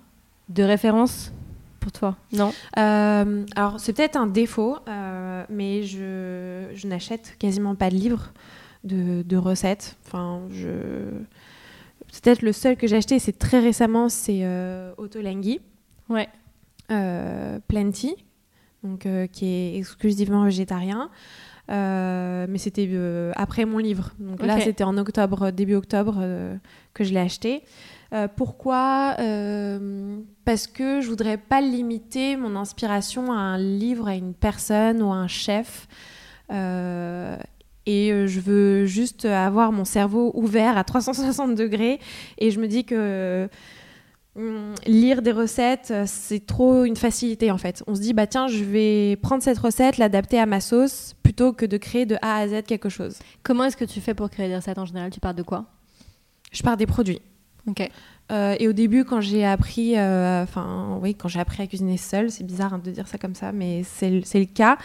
de 0.49 0.63
référence 0.63 1.33
pour 1.79 1.91
toi 1.91 2.15
Non? 2.33 2.53
Euh, 2.77 3.45
alors, 3.55 3.79
c'est 3.79 3.93
peut-être 3.93 4.15
un 4.15 4.27
défaut, 4.27 4.77
euh, 4.88 5.43
mais 5.50 5.83
je, 5.83 6.65
je 6.75 6.88
n'achète 6.88 7.36
quasiment 7.39 7.75
pas 7.75 7.89
de 7.89 7.95
livres 7.95 8.31
de, 8.83 9.21
de 9.24 9.38
recettes. 9.38 9.95
Enfin, 10.05 10.41
je... 10.51 10.67
Peut-être 12.21 12.41
le 12.41 12.51
seul 12.53 12.75
que 12.75 12.88
j'ai 12.88 12.95
acheté, 12.98 13.19
c'est 13.19 13.38
très 13.38 13.59
récemment, 13.59 14.09
c'est 14.09 14.39
euh, 14.43 14.91
Autolenghi, 14.98 15.59
Ouais. 16.09 16.27
euh, 16.91 17.59
Plenty, 17.67 18.15
donc, 18.83 19.07
qui 19.31 19.45
est 19.45 19.77
exclusivement 19.77 20.43
végétarien. 20.43 21.09
Mais 21.69 22.57
c'était 22.57 22.89
après 23.36 23.65
mon 23.65 23.77
livre. 23.77 24.12
Donc 24.19 24.41
là, 24.41 24.59
c'était 24.59 24.83
en 24.83 24.98
octobre, 24.98 25.51
début 25.51 25.75
octobre, 25.75 26.15
que 26.95 27.03
je 27.03 27.13
l'ai 27.13 27.19
acheté. 27.19 27.62
Euh, 28.13 28.27
pourquoi 28.33 29.15
Euh, 29.19 30.19
Parce 30.45 30.65
que 30.67 31.01
je 31.01 31.07
voudrais 31.07 31.37
pas 31.37 31.61
limiter 31.61 32.35
mon 32.35 32.55
inspiration 32.55 33.31
à 33.31 33.35
un 33.35 33.57
livre, 33.57 34.07
à 34.07 34.15
une 34.15 34.33
personne 34.33 35.01
ou 35.01 35.11
à 35.11 35.15
un 35.15 35.27
chef. 35.27 35.87
Euh, 36.51 37.37
et 37.85 38.09
je 38.27 38.39
veux 38.39 38.85
juste 38.85 39.25
avoir 39.25 39.71
mon 39.71 39.85
cerveau 39.85 40.31
ouvert 40.33 40.77
à 40.77 40.83
360 40.83 41.55
degrés. 41.55 41.99
Et 42.39 42.49
je 42.51 42.59
me 42.59 42.67
dis 42.67 42.83
que 42.83 43.47
hum, 44.35 44.73
lire 44.87 45.21
des 45.21 45.31
recettes, 45.31 45.93
c'est 46.05 46.45
trop 46.45 46.85
une 46.85 46.95
facilité 46.95 47.51
en 47.51 47.57
fait. 47.59 47.83
On 47.87 47.93
se 47.93 48.01
dit, 48.01 48.13
bah 48.13 48.25
tiens, 48.27 48.47
je 48.47 48.63
vais 48.63 49.17
prendre 49.17 49.43
cette 49.43 49.59
recette, 49.59 49.97
l'adapter 49.97 50.39
à 50.39 50.45
ma 50.47 50.61
sauce, 50.61 51.15
plutôt 51.23 51.53
que 51.53 51.65
de 51.67 51.77
créer 51.77 52.05
de 52.07 52.15
A 52.23 52.37
à 52.37 52.47
Z 52.47 52.63
quelque 52.63 52.89
chose. 52.89 53.17
Comment 53.43 53.65
est-ce 53.65 53.77
que 53.77 53.85
tu 53.85 54.01
fais 54.01 54.15
pour 54.15 54.29
créer 54.31 54.47
des 54.47 54.55
recettes 54.55 54.79
en 54.79 54.85
général? 54.85 55.11
Tu 55.11 55.19
parles 55.19 55.35
de 55.35 55.43
quoi? 55.43 55.65
Je 56.51 56.63
pars 56.63 56.77
des 56.77 56.87
produits. 56.87 57.21
Ok. 57.67 57.89
Euh, 58.31 58.55
et 58.59 58.67
au 58.67 58.73
début, 58.73 59.05
quand 59.05 59.21
j'ai 59.21 59.43
appris, 59.43 59.97
euh, 59.97 60.43
enfin, 60.43 60.99
oui, 61.01 61.15
quand 61.15 61.27
j'ai 61.27 61.39
appris 61.39 61.63
à 61.63 61.67
cuisiner 61.67 61.97
seule, 61.97 62.29
c'est 62.29 62.43
bizarre 62.43 62.75
hein, 62.75 62.81
de 62.83 62.91
dire 62.91 63.07
ça 63.07 63.17
comme 63.17 63.33
ça, 63.33 63.51
mais 63.51 63.81
c'est 63.83 64.09
le- 64.11 64.45
cas. 64.45 64.77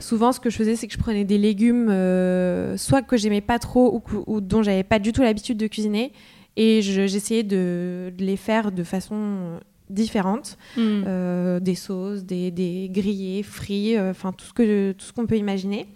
Souvent, 0.00 0.32
ce 0.32 0.40
que 0.40 0.50
je 0.50 0.56
faisais, 0.56 0.74
c'est 0.74 0.88
que 0.88 0.92
je 0.94 0.98
prenais 0.98 1.24
des 1.24 1.38
légumes, 1.38 1.88
euh, 1.90 2.76
soit 2.76 3.02
que 3.02 3.16
j'aimais 3.16 3.40
pas 3.40 3.58
trop 3.60 4.02
ou, 4.26 4.40
dont 4.40 4.62
j'avais 4.64 4.82
pas 4.82 4.98
du 4.98 5.12
tout 5.12 5.22
l'habitude 5.22 5.56
de 5.58 5.68
cuisiner, 5.68 6.12
et 6.56 6.82
je- 6.82 7.06
j'essayais 7.06 7.44
de, 7.44 8.12
de 8.16 8.24
les 8.24 8.36
faire 8.36 8.72
de 8.72 8.82
façon 8.82 9.60
différente, 9.88 10.58
Mm. 10.76 10.80
Euh, 11.06 11.60
des 11.60 11.74
sauces, 11.76 12.24
des, 12.24 12.50
des 12.50 12.88
grillés, 12.92 13.42
frits, 13.44 13.96
enfin 13.98 14.32
tout 14.32 14.44
ce 14.44 14.52
que 14.52 14.92
tout 14.92 15.06
ce 15.06 15.12
qu'on 15.12 15.26
peut 15.26 15.36
imaginer. 15.38 15.86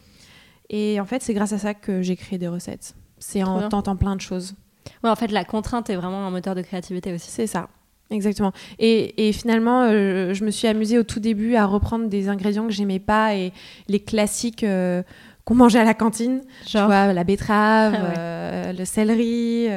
Et 0.70 0.98
en 1.00 1.04
fait, 1.04 1.20
c'est 1.22 1.34
grâce 1.34 1.52
à 1.52 1.58
ça 1.58 1.74
que 1.74 2.00
j'ai 2.00 2.16
créé 2.16 2.38
des 2.38 2.48
recettes. 2.48 2.94
C'est 3.18 3.42
en 3.42 3.58
bien. 3.58 3.68
tentant 3.68 3.96
plein 3.96 4.16
de 4.16 4.20
choses. 4.22 4.54
Ouais, 5.04 5.10
en 5.10 5.16
fait, 5.16 5.30
la 5.30 5.44
contrainte 5.44 5.90
est 5.90 5.96
vraiment 5.96 6.26
un 6.26 6.30
moteur 6.30 6.54
de 6.54 6.62
créativité 6.62 7.12
aussi. 7.12 7.30
C'est 7.30 7.46
ça, 7.46 7.68
exactement. 8.10 8.52
Et, 8.78 9.28
et 9.28 9.32
finalement, 9.32 9.82
euh, 9.84 10.34
je 10.34 10.44
me 10.44 10.50
suis 10.50 10.68
amusée 10.68 10.98
au 10.98 11.02
tout 11.02 11.20
début 11.20 11.54
à 11.56 11.66
reprendre 11.66 12.08
des 12.08 12.28
ingrédients 12.28 12.66
que 12.66 12.72
j'aimais 12.72 12.98
pas 13.00 13.34
et 13.34 13.52
les 13.88 14.00
classiques 14.00 14.64
euh, 14.64 15.02
qu'on 15.44 15.54
mangeait 15.54 15.80
à 15.80 15.84
la 15.84 15.94
cantine. 15.94 16.40
Tu 16.66 16.72
Genre 16.78 16.86
vois, 16.86 17.12
la 17.12 17.24
betterave, 17.24 17.94
Ah 17.96 18.02
ouais. 18.08 18.14
euh, 18.18 18.72
le 18.72 18.84
céleri, 18.84 19.68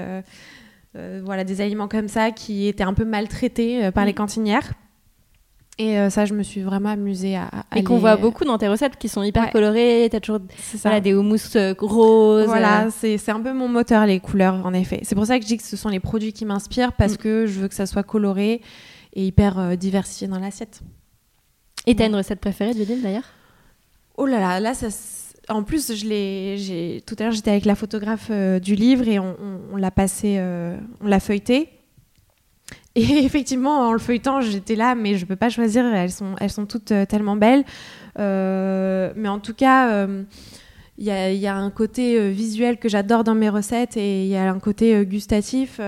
voilà, 1.23 1.43
des 1.43 1.59
aliments 1.61 1.87
comme 1.87 2.07
ça 2.07 2.31
qui 2.31 2.67
étaient 2.67 2.83
un 2.83 2.93
peu 2.93 3.05
maltraités 3.05 3.91
par 3.91 4.03
Mm. 4.03 4.07
les 4.07 4.13
cantinières. 4.13 4.73
Et 5.77 5.99
euh, 5.99 6.09
ça, 6.09 6.23
je 6.23 6.33
me 6.33 6.41
suis 6.41 6.61
vraiment 6.61 6.89
amusée 6.89 7.35
à. 7.35 7.49
à 7.71 7.77
Et 7.77 7.83
qu'on 7.83 7.95
les- 7.95 7.99
voit 7.99 8.15
beaucoup 8.15 8.45
dans 8.45 8.57
tes 8.57 8.69
recettes 8.69 8.95
qui 8.97 9.09
sont 9.09 9.23
hyper 9.23 9.43
Ouais. 9.43 9.51
colorées. 9.51 10.07
T'as 10.09 10.21
toujours 10.21 10.39
voilà, 10.81 11.01
des 11.01 11.13
houmous 11.13 11.55
euh, 11.57 11.73
roses. 11.77 12.45
Voilà, 12.45 12.85
euh, 12.85 12.89
c'est 13.17 13.29
un 13.31 13.41
peu 13.41 13.51
mon 13.51 13.67
moteur, 13.67 14.05
les 14.05 14.21
couleurs, 14.21 14.65
en 14.65 14.73
effet. 14.73 15.01
C'est 15.03 15.15
pour 15.15 15.25
ça 15.25 15.37
que 15.37 15.43
je 15.43 15.47
dis 15.47 15.57
que 15.57 15.63
ce 15.63 15.75
sont 15.75 15.89
les 15.89 15.99
produits 15.99 16.31
qui 16.31 16.45
m'inspirent 16.45 16.93
parce 16.93 17.13
Mm. 17.13 17.17
que 17.17 17.45
je 17.45 17.59
veux 17.59 17.67
que 17.67 17.75
ça 17.75 17.85
soit 17.87 18.03
coloré 18.03 18.61
et 19.13 19.25
hyper 19.25 19.59
euh, 19.59 19.75
diversifié 19.75 20.27
dans 20.27 20.39
l'assiette. 20.39 20.81
Et 21.87 21.95
t'as 21.95 22.07
une 22.07 22.15
recette 22.15 22.39
préférée 22.39 22.71
livre 22.73 23.03
d'ailleurs? 23.03 23.23
Oh 24.17 24.25
là 24.25 24.39
là, 24.39 24.59
là, 24.61 24.73
ça. 24.73 24.87
En 25.49 25.61
plus, 25.63 25.93
je 25.93 26.05
l'ai. 26.07 27.03
Tout 27.05 27.15
à 27.19 27.23
l'heure, 27.23 27.31
j'étais 27.33 27.51
avec 27.51 27.65
la 27.65 27.75
photographe 27.75 28.29
euh, 28.31 28.59
du 28.59 28.75
livre 28.75 29.07
et 29.09 29.19
on, 29.19 29.35
on- 29.39 29.59
on 29.73 29.75
l'a 29.77 29.91
passé, 29.91 30.37
euh, 30.39 30.77
on 31.01 31.07
l'a 31.07 31.19
feuilleté. 31.19 31.69
Et 32.95 33.01
effectivement, 33.25 33.89
en 33.89 33.93
le 33.93 33.99
feuilletant, 33.99 34.41
j'étais 34.41 34.75
là, 34.75 34.95
mais 34.95 35.17
je 35.17 35.25
peux 35.25 35.35
pas 35.35 35.49
choisir. 35.49 35.85
Elles 35.85 36.11
sont, 36.11 36.35
elles 36.39 36.51
sont 36.51 36.65
toutes 36.65 36.91
euh, 36.91 37.05
tellement 37.05 37.35
belles. 37.35 37.63
Euh, 38.19 39.11
mais 39.15 39.29
en 39.29 39.39
tout 39.39 39.53
cas, 39.53 39.91
euh, 39.91 40.23
il 40.97 41.05
y, 41.05 41.47
a, 41.47 41.55
un 41.55 41.69
côté 41.71 42.31
visuel 42.31 42.77
que 42.77 42.87
j'adore 42.87 43.25
dans 43.25 43.35
mes 43.35 43.49
recettes 43.49 43.97
et 43.97 44.23
il 44.23 44.29
y 44.29 44.37
a 44.37 44.49
un 44.49 44.59
côté 44.59 45.05
gustatif. 45.05 45.81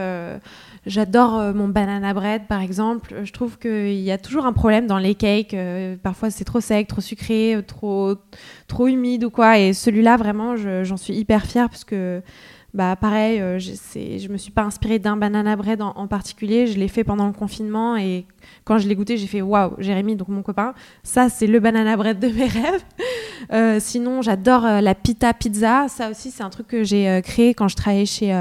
J'adore 0.86 1.56
mon 1.56 1.70
banana 1.70 2.14
bread, 2.14 2.46
par 2.48 2.60
exemple. 2.60 3.16
Je 3.24 3.32
trouve 3.32 3.58
qu'il 3.58 4.02
y 4.02 4.12
a 4.12 4.18
toujours 4.18 4.46
un 4.46 4.52
problème 4.52 4.86
dans 4.86 4.98
les 4.98 5.16
cakes. 5.16 5.56
parfois, 6.04 6.30
c'est 6.30 6.44
trop 6.44 6.60
sec, 6.60 6.90
trop 6.90 7.00
sucré, 7.00 7.56
trop, 7.66 8.16
trop 8.68 8.88
humide 8.88 9.24
ou 9.24 9.30
quoi. 9.30 9.58
Et 9.58 9.72
celui-là, 9.72 10.18
vraiment, 10.18 10.58
je- 10.58 10.84
j'en 10.84 10.98
suis 10.98 11.14
hyper 11.14 11.46
fière 11.46 11.70
parce 11.70 11.86
que, 11.86 12.22
bah, 12.77 12.96
pareil, 12.96 13.41
euh, 13.41 13.57
je, 13.57 14.27
me 14.31 14.38
suis 14.38 14.51
pas 14.51 14.62
inspirée 14.62 15.00
d'un 15.00 15.17
banana 15.17 15.55
bread 15.55 15.81
en, 15.81 16.05
particulier. 16.05 16.67
Je 16.67 16.77
l'ai 16.77 16.88
fait 16.88 17.03
pendant 17.03 17.25
le 17.25 17.34
confinement 17.34 17.98
et 17.98 18.27
quand 18.65 18.77
je 18.77 18.88
l'ai 18.88 18.93
goûté, 18.93 19.17
j'ai 19.17 19.25
fait 19.25 19.41
waouh, 19.41 19.74
Jérémy, 19.79 20.15
donc 20.15 20.27
mon 20.27 20.43
copain, 20.43 20.75
ça, 21.01 21.27
c'est 21.27 21.48
le 21.48 21.60
banana 21.60 21.98
bread 21.98 22.19
de 22.19 22.27
mes 22.27 22.46
rêves. 22.46 22.84
Euh, 23.51 23.79
sinon, 23.79 24.22
j'adore 24.22 24.63
euh, 24.63 24.81
la 24.81 24.93
pita 24.93 25.34
pizza. 25.34 25.88
Ça 25.89 26.12
aussi, 26.12 26.29
c'est 26.29 26.43
un 26.43 26.51
truc 26.51 26.67
que 26.67 26.84
j'ai 26.84 27.10
euh, 27.10 27.22
créé 27.22 27.55
quand 27.55 27.67
je 27.67 27.75
travaillais 27.75 28.05
chez, 28.05 28.31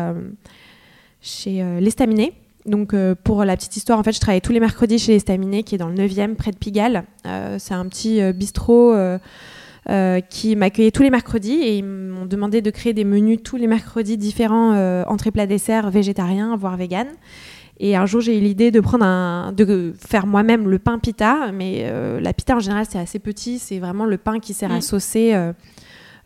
chez 1.22 1.64
l'Estaminet. 1.80 2.34
Donc, 2.66 2.94
pour 3.24 3.42
la 3.42 3.56
petite 3.56 3.74
histoire, 3.78 3.98
en 3.98 4.02
fait, 4.02 4.12
je 4.12 4.20
travaillais 4.20 4.42
tous 4.42 4.52
les 4.52 4.60
mercredis 4.60 4.98
chez 4.98 5.12
l'Estaminet, 5.12 5.62
qui 5.62 5.76
est 5.76 5.78
dans 5.78 5.88
le 5.88 5.94
9e, 5.94 6.34
près 6.34 6.50
de 6.50 6.58
Pigalle. 6.58 7.04
C'est 7.24 7.72
un 7.72 7.86
petit 7.86 8.20
bistrot 8.34 8.94
euh, 9.88 10.20
qui 10.20 10.56
m'accueillait 10.56 10.90
tous 10.90 11.04
les 11.04 11.10
mercredis 11.10 11.54
et 11.62 11.76
ils 11.78 11.84
m'ont 11.84 12.26
demandé 12.26 12.60
de 12.60 12.70
créer 12.70 12.92
des 12.92 13.04
menus 13.04 13.38
tous 13.44 13.56
les 13.56 13.68
mercredis 13.68 14.16
différents, 14.16 14.72
euh, 14.72 15.04
entrée, 15.06 15.30
plat, 15.30 15.46
dessert, 15.46 15.90
végétarien, 15.90 16.56
voire 16.56 16.76
vegan. 16.76 17.06
Et 17.78 17.94
un 17.94 18.04
jour, 18.04 18.20
j'ai 18.20 18.36
eu 18.36 18.40
l'idée 18.40 18.70
de 18.72 18.80
prendre 18.80 19.04
un, 19.04 19.52
de 19.52 19.94
faire 19.96 20.26
moi-même 20.26 20.68
le 20.68 20.80
pain 20.80 20.98
pita, 20.98 21.52
mais 21.52 21.82
euh, 21.84 22.20
la 22.20 22.32
pita 22.32 22.56
en 22.56 22.60
général 22.60 22.86
c'est 22.88 22.98
assez 22.98 23.18
petit, 23.20 23.58
c'est 23.60 23.78
vraiment 23.78 24.06
le 24.06 24.18
pain 24.18 24.40
qui 24.40 24.54
sert 24.54 24.72
à 24.72 24.78
Mm. 24.78 24.80
saucer 24.80 25.52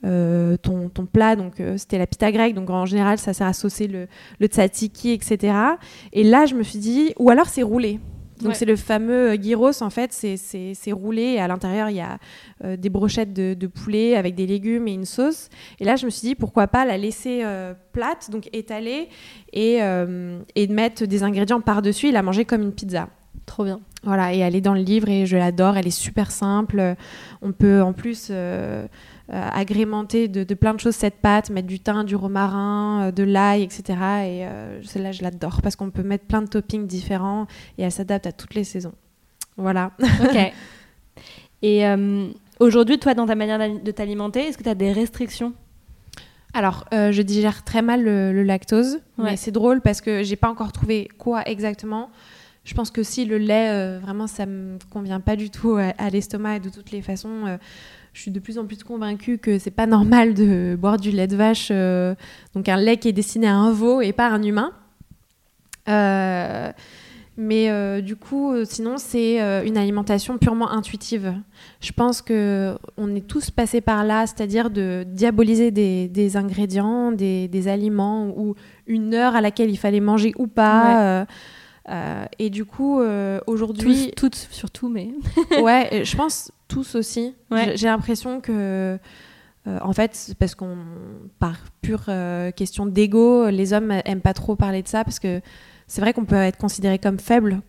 euh, 0.07 0.57
ton, 0.63 0.89
ton, 0.89 1.05
plat. 1.05 1.37
Donc, 1.37 1.63
c'était 1.77 1.99
la 1.99 2.07
pita 2.07 2.33
grecque. 2.33 2.55
Donc, 2.55 2.71
en 2.71 2.87
général, 2.87 3.19
ça 3.19 3.35
sert 3.35 3.47
à 3.47 3.53
saucer 3.53 3.89
le, 3.89 4.07
le 4.39 4.47
tzatziki, 4.47 5.11
etc. 5.13 5.55
Et 6.15 6.25
là, 6.25 6.47
je 6.47 6.55
me 6.55 6.63
suis 6.63 6.79
dit, 6.79 7.13
ou 7.19 7.29
alors 7.29 7.47
c'est 7.49 7.63
roulé. 7.63 8.01
Donc 8.43 8.55
c'est 8.55 8.65
le 8.65 8.77
fameux 8.77 9.35
gyros 9.35 9.83
en 9.83 9.91
fait, 9.91 10.13
c'est 10.13 10.93
roulé 10.93 11.23
et 11.23 11.41
à 11.41 11.49
l'intérieur 11.49 11.91
il 11.91 11.97
y 11.97 12.01
a 12.01 12.19
des 12.77 12.89
brochettes 12.89 13.33
de, 13.33 13.67
poulet 13.67 14.17
avec 14.17 14.35
des 14.35 14.47
légumes 14.47 14.89
et 14.89 14.93
une 14.93 15.05
sauce. 15.05 15.49
Et 15.79 15.85
là 15.85 15.97
je 15.97 16.07
me 16.07 16.11
suis 16.11 16.27
dit 16.27 16.35
pourquoi 16.35 16.67
pas 16.67 16.85
la 16.85 16.97
laisser 16.97 17.45
plate, 17.93 18.31
donc 18.31 18.49
étalée 18.53 19.09
et, 19.53 19.81
et 20.55 20.67
mettre 20.69 21.05
des 21.07 21.23
ingrédients 21.23 21.61
par-dessus 21.61 22.09
et 22.09 22.13
la 22.13 22.23
manger 22.23 22.45
comme 22.45 22.63
une 22.63 22.73
pizza. 22.73 23.09
Trop 23.47 23.65
bien. 23.65 23.81
Voilà, 24.03 24.35
et 24.35 24.39
elle 24.39 24.57
est 24.57 24.63
dans 24.63 24.73
le 24.73 24.81
livre 24.81 25.11
et 25.11 25.27
je 25.27 25.37
l'adore, 25.37 25.77
elle 25.77 25.87
est 25.87 25.91
super 25.91 26.31
simple. 26.31 26.97
On 27.43 27.53
peut 27.53 27.83
en 27.83 27.93
plus 27.93 28.29
euh, 28.31 28.87
euh, 29.33 29.49
agrémenter 29.53 30.27
de, 30.27 30.55
plein 30.55 30.73
de 30.73 30.81
choses 30.81 30.95
cette 30.95 31.17
pâte, 31.17 31.51
mettre 31.51 31.69
du 31.69 31.81
thym, 31.81 32.05
du 32.05 32.17
romarin, 32.17 33.09
euh, 33.09 33.13
de 33.13 33.23
l'ail, 33.23 33.63
etc. 33.63 33.83
Et 34.25 34.47
celle-là, 34.87 35.13
je 35.13 35.23
l'adore 35.23 35.61
parce 35.63 35.77
qu'on 35.77 35.91
peut 35.91 36.03
mettre 36.03 36.25
plein 36.25 36.41
de 36.41 36.49
toppings 36.49 36.87
différents 36.87 37.47
et 37.77 37.83
elle 37.83 37.93
s'adapte 37.93 38.27
à 38.27 38.33
toutes 38.33 38.55
les 38.55 38.65
saisons. 38.65 38.95
Voilà. 39.57 39.93
Ok. 40.01 40.37
Et 41.63 41.85
aujourd'hui, 42.59 42.99
toi, 42.99 43.13
dans 43.13 43.27
ta 43.27 43.35
manière 43.35 43.59
de 43.59 43.91
t'alimenter, 43.91 44.45
est-ce 44.45 44.57
que 44.57 44.63
tu 44.63 44.71
as 44.71 44.75
des 44.75 44.93
restrictions? 44.93 45.53
Alors, 46.55 46.87
je 46.91 47.21
digère 47.21 47.65
très 47.65 47.83
mal 47.83 48.03
le, 48.03 48.43
lactose, 48.43 49.01
mais 49.19 49.37
c'est 49.37 49.51
drôle 49.51 49.83
parce 49.83 50.01
que 50.01 50.23
j'ai 50.23 50.37
pas 50.37 50.49
encore 50.49 50.73
trouvé 50.73 51.07
quoi 51.19 51.47
exactement. 51.47 52.09
Je 52.71 52.75
pense 52.77 52.93
que 52.93 53.03
si 53.03 53.25
le 53.25 53.37
lait, 53.37 53.71
euh, 53.73 53.99
vraiment, 53.99 54.29
ça 54.29 54.47
me 54.47 54.79
convient 54.93 55.19
pas 55.19 55.35
du 55.35 55.51
tout 55.51 55.77
à, 55.77 56.11
l'estomac 56.11 56.59
et 56.59 56.61
de 56.61 56.69
toutes 56.69 56.93
les 56.93 57.03
façons, 57.03 57.45
euh, 57.49 57.57
je 58.13 58.21
suis 58.21 58.31
de 58.31 58.39
plus 58.39 58.59
en 58.59 58.65
plus 58.65 58.85
convaincue 58.85 59.39
que 59.39 59.59
c'est 59.59 59.73
pas 59.73 59.87
normal 59.87 60.35
de 60.35 60.77
boire 60.81 60.97
du 60.97 61.11
lait 61.11 61.27
de 61.27 61.35
vache, 61.35 61.71
euh, 61.73 62.15
donc 62.55 62.69
un 62.69 62.77
lait 62.77 62.97
qui 62.97 63.09
est 63.09 63.13
destiné 63.13 63.49
à 63.49 63.57
un 63.57 63.73
veau 63.73 64.01
et 64.03 64.13
pas 64.13 64.29
à 64.29 64.31
un 64.31 64.43
humain. 64.45 64.73
mais 67.37 68.03
du 68.03 68.15
coup, 68.15 68.55
sinon, 68.65 68.99
c'est 68.99 69.41
une 69.67 69.77
alimentation 69.77 70.39
purement 70.39 70.71
intuitive. 70.71 71.35
Je 71.81 71.91
pense 71.91 72.23
que 72.23 72.79
on 72.97 73.13
est 73.17 73.27
tous 73.27 73.51
passés 73.51 73.81
par 73.81 74.05
là, 74.05 74.29
c'est-à-dire 74.29 74.71
de 74.71 75.05
diaboliser 75.09 75.73
des, 75.73 76.37
ingrédients, 76.37 77.11
des, 77.11 77.67
aliments 77.67 78.29
ou 78.29 78.55
une 78.87 79.13
heure 79.13 79.35
à 79.35 79.41
laquelle 79.41 79.71
il 79.71 79.77
fallait 79.77 79.99
manger 79.99 80.35
ou 80.39 80.47
pas. 80.47 81.27
Euh, 81.89 82.25
et 82.39 82.51
du 82.51 82.65
coup, 82.65 83.01
euh, 83.01 83.41
aujourd'hui. 83.47 84.13
Toutes, 84.17 84.35
surtout, 84.35 84.89
mais. 84.89 85.11
ouais, 85.61 86.03
je 86.05 86.17
pense 86.17 86.53
tous 86.69 86.95
aussi. 86.95 87.35
J'ai 87.75 87.87
l'impression 87.87 88.41
que. 88.41 88.99
Euh, 89.67 89.79
en 89.83 89.93
fait, 89.93 90.35
parce 90.39 90.55
qu'on, 90.55 90.79
par 91.39 91.59
pure 91.83 92.09
question 92.57 92.87
d'ego, 92.87 93.49
les 93.51 93.73
hommes 93.73 93.93
aiment 94.05 94.23
pas 94.23 94.35
trop 94.35 94.57
parler 94.57 94.83
de 94.83 94.89
ça 94.89 95.05
parce 95.05 95.19
que 95.19 95.43
c'est 95.87 96.01
vrai 96.01 96.15
qu'on 96.15 96.25
peut 96.25 96.37
être 96.37 96.57
considéré 96.57 96.99
comme 96.99 97.19
faible 97.19 97.61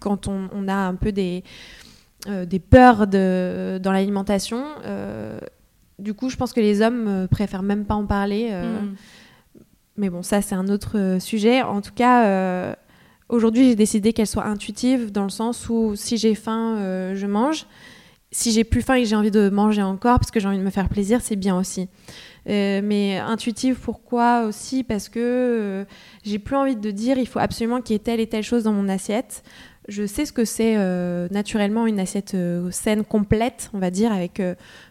quand 0.00 0.26
on, 0.26 0.48
on, 0.52 0.66
a 0.66 0.74
un 0.74 0.96
peu 0.96 1.12
des, 1.12 1.44
des 2.26 2.58
peurs 2.58 3.06
de, 3.06 3.78
dans 3.80 3.92
l'alimentation. 3.92 4.64
du 6.00 6.14
coup, 6.14 6.30
je 6.30 6.36
pense 6.36 6.52
que 6.52 6.60
les 6.60 6.82
hommes 6.82 7.28
préfèrent 7.30 7.62
même 7.62 7.84
pas 7.84 7.94
en 7.94 8.06
parler. 8.06 8.50
Mm. 8.50 8.94
Mais 9.96 10.10
bon, 10.10 10.24
ça, 10.24 10.42
c'est 10.42 10.56
un 10.56 10.66
autre 10.66 11.18
sujet. 11.20 11.62
En 11.62 11.80
tout 11.80 11.94
cas, 11.94 12.74
Aujourd'hui, 13.28 13.64
j'ai 13.70 13.74
décidé 13.74 14.12
qu'elle 14.12 14.26
soit 14.26 14.44
intuitive 14.44 15.10
dans 15.10 15.22
le 15.22 15.30
sens 15.30 15.68
où 15.70 15.96
si 15.96 16.18
j'ai 16.18 16.34
faim, 16.34 16.76
euh, 16.78 17.14
je 17.14 17.26
mange. 17.26 17.66
Si 18.30 18.52
j'ai 18.52 18.64
plus 18.64 18.82
faim 18.82 18.94
et 18.94 19.02
que 19.02 19.08
j'ai 19.08 19.16
envie 19.16 19.30
de 19.30 19.48
manger 19.48 19.82
encore 19.82 20.18
parce 20.18 20.30
que 20.30 20.40
j'ai 20.40 20.48
envie 20.48 20.58
de 20.58 20.62
me 20.62 20.70
faire 20.70 20.88
plaisir, 20.88 21.20
c'est 21.22 21.36
bien 21.36 21.56
aussi. 21.56 21.88
Euh, 22.48 22.80
mais 22.82 23.16
intuitive, 23.16 23.78
pourquoi 23.80 24.44
aussi? 24.44 24.82
Parce 24.82 25.08
que 25.08 25.20
euh, 25.20 25.84
j'ai 26.24 26.38
plus 26.38 26.56
envie 26.56 26.76
de 26.76 26.90
dire 26.90 27.16
il 27.16 27.28
faut 27.28 27.38
absolument 27.38 27.80
qu'il 27.80 27.94
y 27.94 27.96
ait 27.96 28.00
telle 28.00 28.20
et 28.20 28.26
telle 28.26 28.42
chose 28.42 28.64
dans 28.64 28.72
mon 28.72 28.88
assiette. 28.88 29.42
Je 29.86 30.04
sais 30.04 30.26
ce 30.26 30.32
que 30.32 30.44
c'est 30.44 30.76
naturellement 31.30 31.86
une 31.86 32.00
assiette 32.00 32.34
saine 32.70 33.04
complète, 33.04 33.70
on 33.74 33.78
va 33.78 33.90
dire, 33.90 34.12
avec 34.12 34.40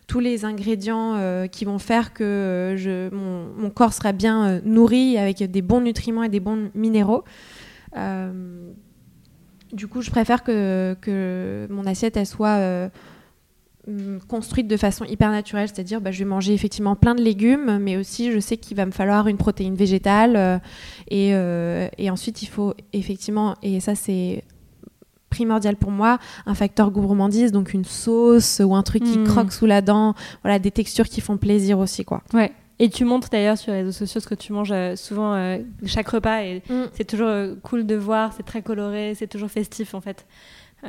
tous 0.06 0.20
les 0.20 0.46
ingrédients 0.46 1.48
qui 1.52 1.66
vont 1.66 1.80
faire 1.80 2.14
que 2.14 3.10
mon, 3.12 3.72
corps 3.72 3.92
sera 3.92 4.12
bien 4.12 4.62
nourri 4.64 5.18
avec 5.18 5.42
des 5.50 5.64
bons 5.64 5.82
nutriments 5.82 6.22
et 6.22 6.30
des 6.30 6.40
bons 6.40 6.70
minéraux. 6.76 7.24
Euh, 7.96 8.72
du 9.72 9.88
coup, 9.88 10.02
je 10.02 10.12
préfère 10.12 10.44
que, 10.44 10.96
que, 11.02 11.68
mon 11.70 11.86
assiette 11.86 12.16
elle 12.18 12.28
soit 12.28 12.58
euh, 12.58 12.90
mm, 13.88 14.20
construite 14.28 14.68
de 14.68 14.78
façon 14.78 15.06
hyper 15.06 15.32
naturelle, 15.32 15.68
c'est-à-dire 15.68 16.02
bah, 16.02 16.12
je 16.12 16.20
vais 16.20 16.26
manger 16.26 16.54
effectivement 16.54 16.96
plein 16.96 17.16
de 17.16 17.22
légumes, 17.22 17.80
mais 17.80 17.98
aussi 17.98 18.32
je 18.32 18.40
sais 18.40 18.58
qu'il 18.58 18.78
va 18.78 18.86
me 18.86 18.92
falloir 18.92 19.28
une 19.28 19.38
protéine 19.38 19.76
végétale 19.76 20.36
euh, 20.36 20.60
et, 21.10 21.30
et, 22.04 22.10
ensuite 22.10 22.44
il 22.44 22.48
faut 22.48 22.74
effectivement, 22.94 23.56
et 23.64 23.80
ça 23.80 23.96
c'est 23.96 24.44
primordial 25.32 25.76
pour 25.76 25.90
moi, 25.90 26.20
un 26.46 26.54
facteur 26.54 26.92
gourmandise, 26.92 27.52
donc 27.52 27.74
une 27.74 27.86
sauce 27.86 28.62
ou 28.64 28.76
un 28.76 28.84
truc 28.84 29.04
qui 29.04 29.18
hmm. 29.18 29.24
croque 29.24 29.52
sous 29.52 29.66
la 29.66 29.82
dent, 29.82 30.14
voilà 30.44 30.60
des 30.60 30.70
textures 30.70 31.08
qui 31.08 31.22
font 31.22 31.38
plaisir 31.38 31.80
aussi 31.80 32.06
quoi. 32.06 32.22
Ouais. 32.34 32.52
Et 32.84 32.90
tu 32.90 33.06
montres 33.06 33.30
d'ailleurs 33.30 33.58
sur 33.58 33.72
les 33.72 33.78
réseaux 33.80 33.94
sociaux 33.94 34.20
ce 34.20 34.28
que 34.28 34.36
tu 34.36 34.52
manges 34.52 34.74
euh, 34.74 34.98
souvent 34.98 35.36
euh, 35.36 35.60
chaque 35.86 36.10
repas 36.10 36.44
et 36.44 36.62
mm. 36.70 36.88
c'est 36.92 37.06
toujours 37.06 37.30
euh, 37.30 37.56
cool 37.64 37.86
de 37.86 37.96
voir, 37.96 38.34
c'est 38.36 38.44
très 38.44 38.62
coloré, 38.62 39.14
c'est 39.16 39.28
toujours 39.28 39.50
festif 39.50 39.94
en 39.94 40.02
fait. 40.02 40.26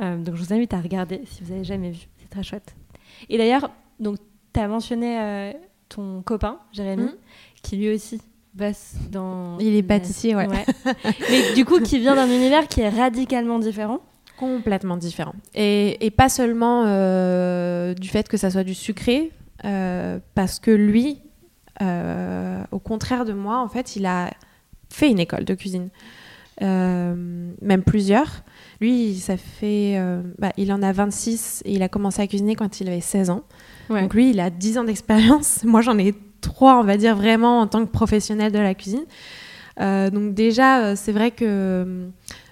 donc 0.01 0.35
je 0.35 0.43
vous 0.43 0.51
invite 0.51 0.73
à 0.73 0.81
regarder 0.81 1.21
si 1.25 1.41
vous 1.41 1.53
n'avez 1.53 1.63
jamais 1.63 1.91
vu, 1.91 2.09
c'est 2.17 2.29
très 2.29 2.43
chouette. 2.43 2.75
Et 3.29 3.37
d'ailleurs, 3.37 3.71
donc 4.01 4.17
tu 4.53 4.59
as 4.59 4.67
mentionné 4.67 5.53
ton 5.87 6.21
copain 6.21 6.59
Jérémy 6.73 7.03
mm. 7.03 7.15
qui 7.63 7.77
lui 7.77 7.95
aussi 7.95 8.19
bosse 8.53 8.95
dans 9.09 9.57
Il 9.59 9.73
est 9.73 9.81
pâtissier, 9.81 10.35
ouais. 10.35 10.47
Mais 11.29 11.53
du 11.53 11.63
coup 11.63 11.79
qui 11.79 11.99
vient 11.99 12.15
d'un 12.15 12.27
univers 12.27 12.67
qui 12.67 12.81
est 12.81 12.89
radicalement 12.89 13.57
différent. 13.57 14.01
Complètement 14.37 14.97
différent. 14.97 15.35
Et, 15.53 16.05
et 16.05 16.11
pas 16.11 16.27
seulement 16.27 16.83
du 17.93 18.09
fait 18.09 18.27
que 18.27 18.35
ça 18.35 18.51
soit 18.51 18.65
du 18.65 18.75
sucré, 18.75 19.31
parce 19.61 20.59
que 20.59 20.71
lui, 20.71 21.21
euh, 21.81 22.63
au 22.71 22.79
contraire 22.79 23.25
de 23.25 23.33
moi, 23.33 23.59
en 23.59 23.67
fait, 23.67 23.95
il 23.95 24.05
a 24.05 24.31
fait 24.91 25.09
une 25.09 25.19
école 25.19 25.45
de 25.45 25.53
cuisine, 25.53 25.89
euh, 26.61 27.51
même 27.61 27.83
plusieurs. 27.83 28.43
Lui, 28.81 29.15
ça 29.15 29.37
fait, 29.37 29.95
euh, 29.97 30.21
bah, 30.37 30.51
il 30.57 30.71
en 30.71 30.81
a 30.81 30.91
26 30.91 31.63
et 31.65 31.73
il 31.73 31.83
a 31.83 31.89
commencé 31.89 32.21
à 32.21 32.27
cuisiner 32.27 32.55
quand 32.55 32.79
il 32.79 32.87
avait 32.87 33.01
16 33.01 33.29
ans. 33.29 33.43
Donc 33.89 34.13
lui, 34.13 34.31
il 34.31 34.39
a 34.39 34.49
10 34.49 34.79
ans 34.79 34.83
d'expérience. 34.83 35.63
Moi, 35.65 35.81
j'en 35.81 35.97
ai 35.97 36.13
3, 36.41 36.79
on 36.79 36.83
va 36.83 36.97
dire, 36.97 37.15
vraiment 37.15 37.59
en 37.59 37.67
tant 37.67 37.85
que 37.85 37.91
professionnel 37.91 38.51
de 38.51 38.59
la 38.59 38.73
cuisine. 38.73 39.05
donc 39.79 40.33
déjà, 40.33 40.95
c'est 40.95 41.11
vrai 41.11 41.31
que 41.31 42.09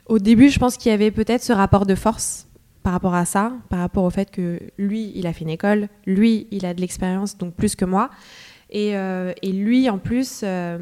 au 0.08 0.20
début, 0.20 0.50
je 0.50 0.60
pense 0.60 0.78
qu'il 0.78 0.92
y 0.92 0.94
avait 0.94 1.12
peut-être 1.12 1.44
ce 1.44 1.54
rapport 1.54 1.86
de 1.86 1.96
force 1.96 2.48
par 2.84 2.94
rapport 2.94 3.16
à 3.16 3.26
ça, 3.26 3.54
par 3.70 3.80
rapport 3.80 4.04
au 4.04 4.10
fait 4.10 4.30
que 4.30 4.60
lui, 4.78 5.12
il 5.16 5.26
a 5.26 5.34
fait 5.34 5.46
une 5.46 5.50
école, 5.50 5.88
lui, 6.06 6.48
il 6.52 6.66
a 6.66 6.74
de 6.74 6.82
l'expérience, 6.82 7.38
donc 7.38 7.54
plus 7.56 7.76
que 7.76 7.86
moi. 7.86 8.10
Euh, 8.76 9.34
et, 9.42 9.52
lui, 9.52 9.90
en 9.90 9.98
plus, 9.98 10.42
euh, 10.44 10.78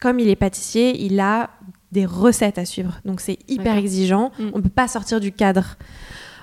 comme 0.00 0.20
il 0.20 0.28
est 0.28 0.36
pâtissier, 0.36 1.02
il 1.04 1.20
a 1.20 1.50
des 1.92 2.06
recettes 2.06 2.58
à 2.58 2.64
suivre. 2.64 3.00
Donc 3.04 3.20
c'est 3.20 3.38
hyper 3.48 3.76
exigeant. 3.76 4.32
Mm. 4.38 4.50
On 4.52 4.58
ne 4.58 4.62
peut 4.62 4.68
pas 4.68 4.88
sortir 4.88 5.20
du 5.20 5.32
cadre. 5.32 5.76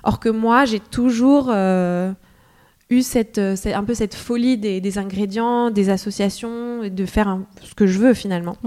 Or 0.04 0.20
que 0.20 0.30
moi, 0.30 0.66
j'ai 0.66 0.80
toujours 0.80 1.50
euh, 1.50 2.12
eu 2.90 3.02
cette, 3.02 3.38
un 3.38 3.84
peu 3.84 3.94
cette 3.94 4.16
folie 4.16 4.58
des, 4.58 4.98
ingrédients, 4.98 5.70
des 5.70 5.90
associations, 5.90 6.84
et 6.84 6.90
de 6.90 7.06
faire 7.06 7.38
ce 7.62 7.76
que 7.76 7.86
je 7.86 8.00
veux 8.00 8.14
finalement. 8.14 8.58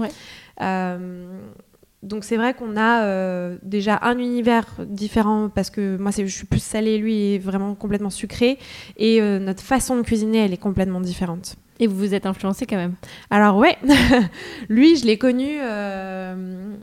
donc 2.03 2.23
c'est 2.23 2.37
vrai 2.37 2.53
qu'on 2.53 2.77
a 2.77 3.49
déjà 3.63 3.99
un 4.03 4.17
univers 4.19 4.67
différent 4.85 5.49
parce 5.49 5.71
que 5.71 5.97
moi 5.97 6.11
je 6.15 6.25
suis 6.27 6.45
plus 6.45 6.63
salée, 6.63 6.99
lui 6.99 7.33
est 7.33 7.39
vraiment 7.39 7.73
complètement 7.75 8.11
sucré 8.11 8.59
et 8.95 9.19
notre 9.39 9.63
façon 9.63 9.97
de 9.97 10.03
cuisiner 10.03 10.45
elle 10.45 10.53
est 10.53 10.57
complètement 10.57 11.01
différente. 11.01 11.57
Et 11.79 11.87
vous 11.87 11.97
vous 11.97 12.13
êtes 12.13 12.25
influencé 12.25 12.65
quand 12.65 12.77
même 12.77 12.95
Alors 13.29 13.57
ouais, 13.57 13.77
lui 14.69 14.95
je 14.95 15.05
l'ai 15.05 15.17
connu 15.17 15.57
euh, 15.61 16.73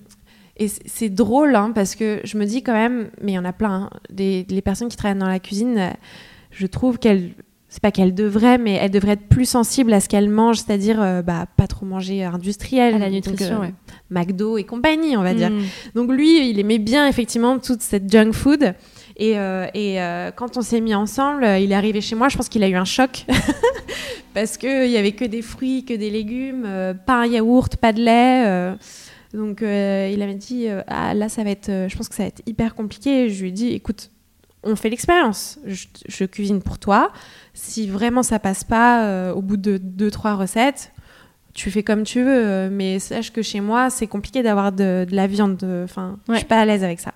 et 0.57 0.69
c'est 0.69 1.09
drôle 1.09 1.57
hein, 1.57 1.73
parce 1.75 1.95
que 1.95 2.21
je 2.25 2.37
me 2.37 2.45
dis 2.45 2.63
quand 2.63 2.75
même, 2.75 3.09
mais 3.23 3.33
il 3.33 3.35
y 3.35 3.39
en 3.39 3.45
a 3.45 3.53
plein, 3.53 3.73
hein, 3.73 3.91
des, 4.11 4.47
les 4.49 4.63
personnes 4.63 4.89
qui 4.89 4.97
travaillent 4.97 5.19
dans 5.19 5.27
la 5.27 5.41
cuisine, 5.41 5.79
euh, 5.79 5.91
je 6.51 6.67
trouve 6.67 6.99
qu'elles, 6.99 7.31
c'est 7.71 7.83
pas 7.83 7.91
qu'elles 7.91 8.15
devraient, 8.15 8.59
mais 8.59 8.75
elles 8.75 8.91
devraient 8.91 9.13
être 9.13 9.29
plus 9.29 9.47
sensibles 9.47 9.93
à 9.95 10.01
ce 10.01 10.11
qu'elles 10.11 10.29
mangent, 10.29 10.59
c'est-à-dire 10.59 11.01
euh, 11.01 11.23
bah, 11.23 11.47
pas 11.57 11.67
trop 11.67 11.87
manger 11.87 12.23
industriel, 12.25 12.95
à 12.95 12.99
la 12.99 13.09
nutrition, 13.09 13.61
ouais. 13.61 13.73
McDo 14.11 14.59
et 14.59 14.65
compagnie, 14.65 15.17
on 15.17 15.23
va 15.23 15.33
dire. 15.33 15.51
Mm. 15.51 15.63
Donc 15.95 16.13
lui, 16.13 16.51
il 16.51 16.61
aimait 16.61 16.79
bien 16.79 17.09
effectivement 17.09 17.59
toute 17.59 17.81
cette 17.81 18.13
junk 18.13 18.33
food. 18.33 18.75
Et, 19.17 19.39
euh, 19.39 19.67
euh, 19.75 20.31
quand 20.31 20.57
on 20.57 20.63
s'est 20.63 20.81
mis 20.81 20.95
ensemble, 20.95 21.45
il 21.45 21.73
est 21.73 21.75
arrivé 21.75 22.01
chez 22.01 22.15
moi, 22.15 22.29
je 22.29 22.37
pense 22.37 22.49
qu'il 22.49 22.63
a 22.63 22.69
eu 22.69 22.75
un 22.75 22.85
choc 22.85 23.27
parce 24.35 24.57
qu'il 24.57 24.89
n'y 24.89 24.97
avait 24.97 25.13
que 25.13 25.25
des 25.25 25.43
fruits, 25.43 25.85
que 25.85 25.95
des 25.95 26.11
légumes, 26.11 26.65
euh, 26.67 26.95
pas 26.95 27.21
un 27.23 27.27
yaourt, 27.27 27.77
pas 27.77 27.93
de 27.93 28.01
lait. 28.01 28.77
donc 29.35 29.61
il 29.63 30.23
avait 30.23 30.35
dit 30.35 30.67
ah, 30.87 31.15
là 31.15 31.29
ça 31.29 31.45
va 31.45 31.51
être, 31.51 31.71
je 31.89 31.97
pense 31.97 32.09
que 32.09 32.15
ça 32.15 32.23
va 32.23 32.29
être 32.29 32.43
hyper 32.47 32.75
compliqué. 32.75 33.29
Je 33.29 33.43
lui 33.43 33.49
ai 33.51 33.53
dit 33.53 33.69
écoute, 33.69 34.11
on 34.65 34.77
fait 34.77 34.91
l'expérience. 34.91 35.59
Je, 35.67 36.25
cuisine 36.25 36.63
pour 36.63 36.79
toi. 36.79 37.13
Si 37.55 37.89
vraiment 37.89 38.23
ça 38.23 38.39
passe 38.39 38.65
pas 38.65 39.05
euh, 39.05 39.33
au 39.33 39.43
bout 39.43 39.57
de 39.57 39.77
deux 39.77 40.11
trois 40.11 40.35
recettes, 40.35 40.93
tu 41.53 41.71
fais 41.71 41.83
comme 41.83 42.05
tu 42.05 42.23
veux. 42.23 42.71
Mais 42.71 42.99
sache 42.99 43.33
que 43.33 43.43
chez 43.43 43.61
moi, 43.61 43.91
c'est 43.91 44.07
compliqué 44.07 44.43
d'avoir 44.43 44.73
de, 44.73 45.07
la 45.11 45.27
viande. 45.27 45.63
Enfin, 45.85 46.19
je 46.29 46.37
suis 46.37 46.45
pas 46.45 46.61
à 46.61 46.65
l'aise 46.65 46.85
avec 46.85 47.01
ça. 47.01 47.13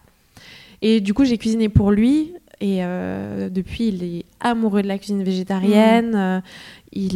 Et 0.82 1.00
du 1.00 1.14
coup, 1.14 1.24
j'ai 1.24 1.38
cuisiné 1.38 1.68
pour 1.68 1.90
lui. 1.90 2.34
Et 2.60 2.78
euh, 2.80 3.50
depuis, 3.50 3.88
il 3.88 4.02
est 4.02 4.24
amoureux 4.40 4.82
de 4.82 4.88
la 4.88 4.98
cuisine 4.98 5.22
végétarienne. 5.22 6.12
Mmh. 6.12 6.16
Euh, 6.16 6.40
il, 6.92 7.14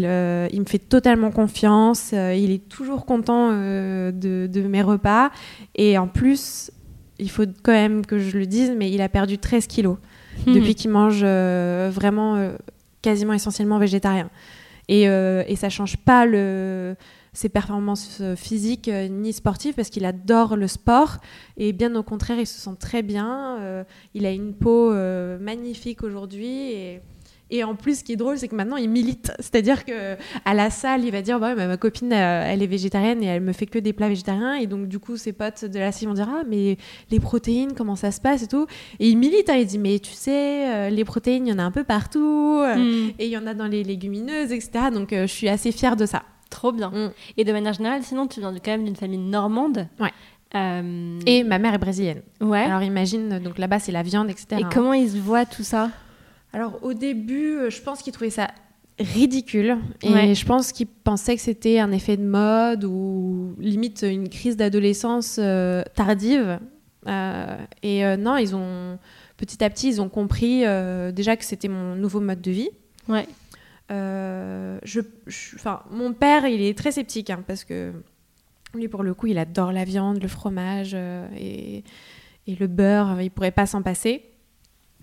il, 0.52 0.60
me 0.60 0.66
fait 0.66 0.78
totalement 0.78 1.30
confiance. 1.30 2.12
il 2.12 2.50
est 2.50 2.68
toujours 2.68 3.06
content 3.06 3.50
de, 3.50 4.12
de, 4.12 4.60
mes 4.62 4.82
repas. 4.82 5.30
Et 5.74 5.96
en 5.96 6.06
plus, 6.06 6.70
il 7.18 7.30
faut 7.30 7.44
quand 7.62 7.72
même 7.72 8.04
que 8.04 8.18
je 8.18 8.36
le 8.36 8.44
dise, 8.46 8.74
mais 8.76 8.90
il 8.90 9.00
a 9.00 9.08
perdu 9.08 9.38
13 9.38 9.66
kilos. 9.66 9.96
Hmm. 10.46 10.54
depuis 10.54 10.74
qu'il 10.74 10.90
mange 10.90 11.20
euh, 11.22 11.90
vraiment 11.92 12.36
euh, 12.36 12.52
quasiment 13.02 13.32
essentiellement 13.32 13.78
végétarien. 13.78 14.30
Et, 14.88 15.08
euh, 15.08 15.44
et 15.46 15.56
ça 15.56 15.68
change 15.68 15.96
pas 15.96 16.26
le, 16.26 16.96
ses 17.32 17.48
performances 17.48 18.22
physiques 18.36 18.90
ni 19.10 19.32
sportives 19.32 19.74
parce 19.74 19.90
qu'il 19.90 20.04
adore 20.04 20.56
le 20.56 20.66
sport 20.66 21.18
et 21.56 21.72
bien 21.72 21.94
au 21.94 22.02
contraire 22.02 22.38
il 22.38 22.46
se 22.46 22.60
sent 22.60 22.76
très 22.78 23.02
bien. 23.02 23.84
il 24.14 24.26
a 24.26 24.32
une 24.32 24.54
peau 24.54 24.92
magnifique 25.38 26.02
aujourd'hui 26.02 26.72
et 26.72 27.00
et 27.50 27.64
en 27.64 27.74
plus, 27.74 27.98
ce 27.98 28.04
qui 28.04 28.12
est 28.12 28.16
drôle, 28.16 28.38
c'est 28.38 28.48
que 28.48 28.54
maintenant, 28.54 28.76
il 28.76 28.88
milite. 28.88 29.32
C'est-à-dire 29.40 29.84
que 29.84 30.16
à 30.44 30.54
la 30.54 30.70
salle, 30.70 31.04
il 31.04 31.10
va 31.10 31.22
dire 31.22 31.40
bah, 31.40 31.54
ma 31.54 31.76
copine, 31.76 32.12
euh, 32.12 32.44
elle 32.46 32.62
est 32.62 32.66
végétarienne 32.66 33.22
et 33.22 33.26
elle 33.26 33.42
me 33.42 33.52
fait 33.52 33.66
que 33.66 33.78
des 33.78 33.92
plats 33.92 34.08
végétariens. 34.08 34.54
Et 34.54 34.66
donc, 34.66 34.86
du 34.86 34.98
coup, 34.98 35.16
ses 35.16 35.32
potes 35.32 35.64
de 35.64 35.78
la 35.78 35.92
salle 35.92 36.08
vont 36.08 36.14
dire 36.14 36.28
ah, 36.30 36.42
mais 36.48 36.78
les 37.10 37.20
protéines, 37.20 37.74
comment 37.74 37.96
ça 37.96 38.12
se 38.12 38.20
passe 38.20 38.42
et 38.42 38.48
tout. 38.48 38.66
Et 39.00 39.08
il 39.08 39.18
milite. 39.18 39.50
Hein, 39.50 39.56
il 39.56 39.66
dit 39.66 39.78
mais 39.78 39.98
tu 39.98 40.12
sais, 40.12 40.68
euh, 40.68 40.90
les 40.90 41.04
protéines, 41.04 41.46
il 41.46 41.50
y 41.50 41.52
en 41.52 41.58
a 41.58 41.64
un 41.64 41.72
peu 41.72 41.84
partout. 41.84 42.60
Euh, 42.62 42.76
mm. 42.76 43.12
Et 43.18 43.26
il 43.26 43.30
y 43.30 43.36
en 43.36 43.46
a 43.46 43.54
dans 43.54 43.66
les 43.66 43.82
légumineuses, 43.82 44.52
etc. 44.52 44.90
Donc, 44.92 45.08
je 45.10 45.26
suis 45.26 45.48
assez 45.48 45.72
fière 45.72 45.96
de 45.96 46.06
ça. 46.06 46.22
Trop 46.50 46.72
bien. 46.72 46.90
Mm. 46.90 47.12
Et 47.36 47.44
de 47.44 47.52
manière 47.52 47.72
générale, 47.72 48.02
sinon, 48.02 48.26
tu 48.26 48.40
viens 48.40 48.52
quand 48.52 48.70
même 48.72 48.84
d'une 48.84 48.96
famille 48.96 49.18
normande. 49.18 49.86
Ouais. 49.98 50.12
Et 50.52 51.44
ma 51.44 51.58
mère 51.58 51.74
est 51.74 51.78
brésilienne. 51.78 52.22
Ouais. 52.40 52.62
Alors 52.62 52.82
imagine, 52.82 53.38
donc 53.38 53.58
là-bas 53.58 53.78
c'est 53.78 53.92
la 53.92 54.02
viande, 54.02 54.30
etc. 54.30 54.60
Et 54.60 54.64
comment 54.72 54.92
ils 54.92 55.10
se 55.10 55.18
voient 55.18 55.46
tout 55.46 55.62
ça? 55.62 55.90
Alors 56.52 56.78
au 56.82 56.92
début, 56.92 57.56
euh, 57.56 57.70
je 57.70 57.80
pense 57.80 58.02
qu'il 58.02 58.12
trouvait 58.12 58.30
ça 58.30 58.48
ridicule 58.98 59.78
et 60.02 60.34
je 60.34 60.44
pense 60.44 60.72
qu'il 60.72 60.86
pensait 60.86 61.34
que 61.36 61.40
c'était 61.40 61.78
un 61.78 61.90
effet 61.90 62.18
de 62.18 62.24
mode 62.24 62.84
ou 62.84 63.54
limite 63.58 64.04
une 64.06 64.28
crise 64.28 64.56
d'adolescence 64.56 65.36
euh, 65.38 65.82
tardive. 65.94 66.58
Euh, 67.06 67.56
et 67.82 68.02
non, 68.18 68.36
ils 68.36 68.54
ont 68.54 68.98
petit 69.38 69.64
à 69.64 69.70
petit, 69.70 69.88
ils 69.88 70.02
ont 70.02 70.10
compris 70.10 70.64
déjà 71.12 71.36
que 71.36 71.44
c'était 71.44 71.68
mon 71.68 71.94
nouveau 71.94 72.20
mode 72.20 72.42
de 72.42 72.50
vie. 72.50 72.68
Ouais. 73.08 73.26
Je, 73.90 75.00
mon 75.90 76.12
père, 76.12 76.46
il 76.46 76.62
est 76.62 76.76
très 76.76 76.92
sceptique 76.92 77.30
hein, 77.30 77.42
parce 77.46 77.64
que 77.64 77.92
lui, 78.74 78.88
pour 78.88 79.02
le 79.02 79.14
coup, 79.14 79.26
il 79.26 79.38
adore 79.38 79.72
la 79.72 79.84
viande, 79.84 80.22
le 80.22 80.28
fromage 80.28 80.94
et, 80.94 81.84
et, 82.46 82.54
le 82.56 82.66
beurre. 82.66 83.20
Il 83.20 83.30
pourrait 83.30 83.50
pas 83.50 83.66
s'en 83.66 83.82
passer. 83.82 84.24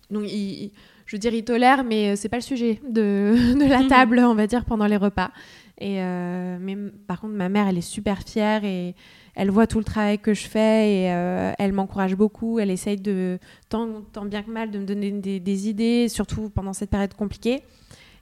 Donc, 0.10 0.24
il, 0.32 0.72
je 1.08 1.16
veux 1.16 1.20
dire, 1.20 1.34
il 1.34 1.44
tolère, 1.44 1.84
mais 1.84 2.10
euh, 2.10 2.16
c'est 2.16 2.30
pas 2.30 2.38
le 2.38 2.44
sujet 2.44 2.80
de, 2.88 3.34
de 3.60 3.68
la 3.68 3.88
table, 3.88 4.20
on 4.20 4.36
va 4.36 4.46
dire, 4.46 4.66
pendant 4.66 4.86
les 4.86 4.98
repas. 4.98 5.32
Et 5.80 6.02
euh, 6.02 6.58
mais 6.60 6.76
par 7.08 7.22
contre, 7.22 7.34
ma 7.34 7.50
mère, 7.50 7.68
elle 7.68 7.78
est 7.78 7.82
super 7.82 8.24
fière 8.24 8.66
et 8.66 8.94
elle 9.36 9.52
voit 9.52 9.68
tout 9.68 9.78
le 9.78 9.84
travail 9.84 10.20
que 10.20 10.34
je 10.34 10.48
fais 10.48 10.92
et 10.92 11.14
euh, 11.14 11.54
elle 11.60 11.72
m'encourage 11.72 12.16
beaucoup. 12.16 12.60
Elle 12.60 12.72
essaye 12.72 12.98
de, 12.98 13.40
tant, 13.70 14.02
tant, 14.12 14.26
bien 14.26 14.44
que 14.44 14.52
mal, 14.52 14.72
de 14.72 14.80
me 14.80 14.86
donner 14.86 15.12
des, 15.12 15.70
idées, 15.70 16.10
surtout 16.10 16.50
pendant 16.50 16.74
cette 16.74 16.90
période 16.90 17.14
compliquée. 17.14 17.62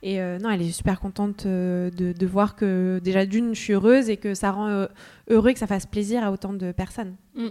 Et 0.07 0.19
non, 0.19 0.51
elle 0.51 0.61
est 0.61 0.71
super 0.71 0.99
contente 0.99 1.47
de, 1.47 1.89
de, 1.91 2.25
voir 2.27 2.55
que 2.55 3.01
déjà 3.03 3.25
d'une, 3.25 3.55
je 3.55 3.59
suis 3.59 3.73
heureuse 3.73 4.07
et 4.07 4.17
que 4.17 4.35
ça 4.35 4.51
rend 4.51 4.85
heureux 5.29 5.51
que 5.51 5.57
ça 5.57 5.65
fasse 5.65 5.87
plaisir 5.87 6.23
à 6.23 6.31
autant 6.31 6.53
de 6.53 6.71
personnes. 6.71 7.15
Mm. 7.33 7.47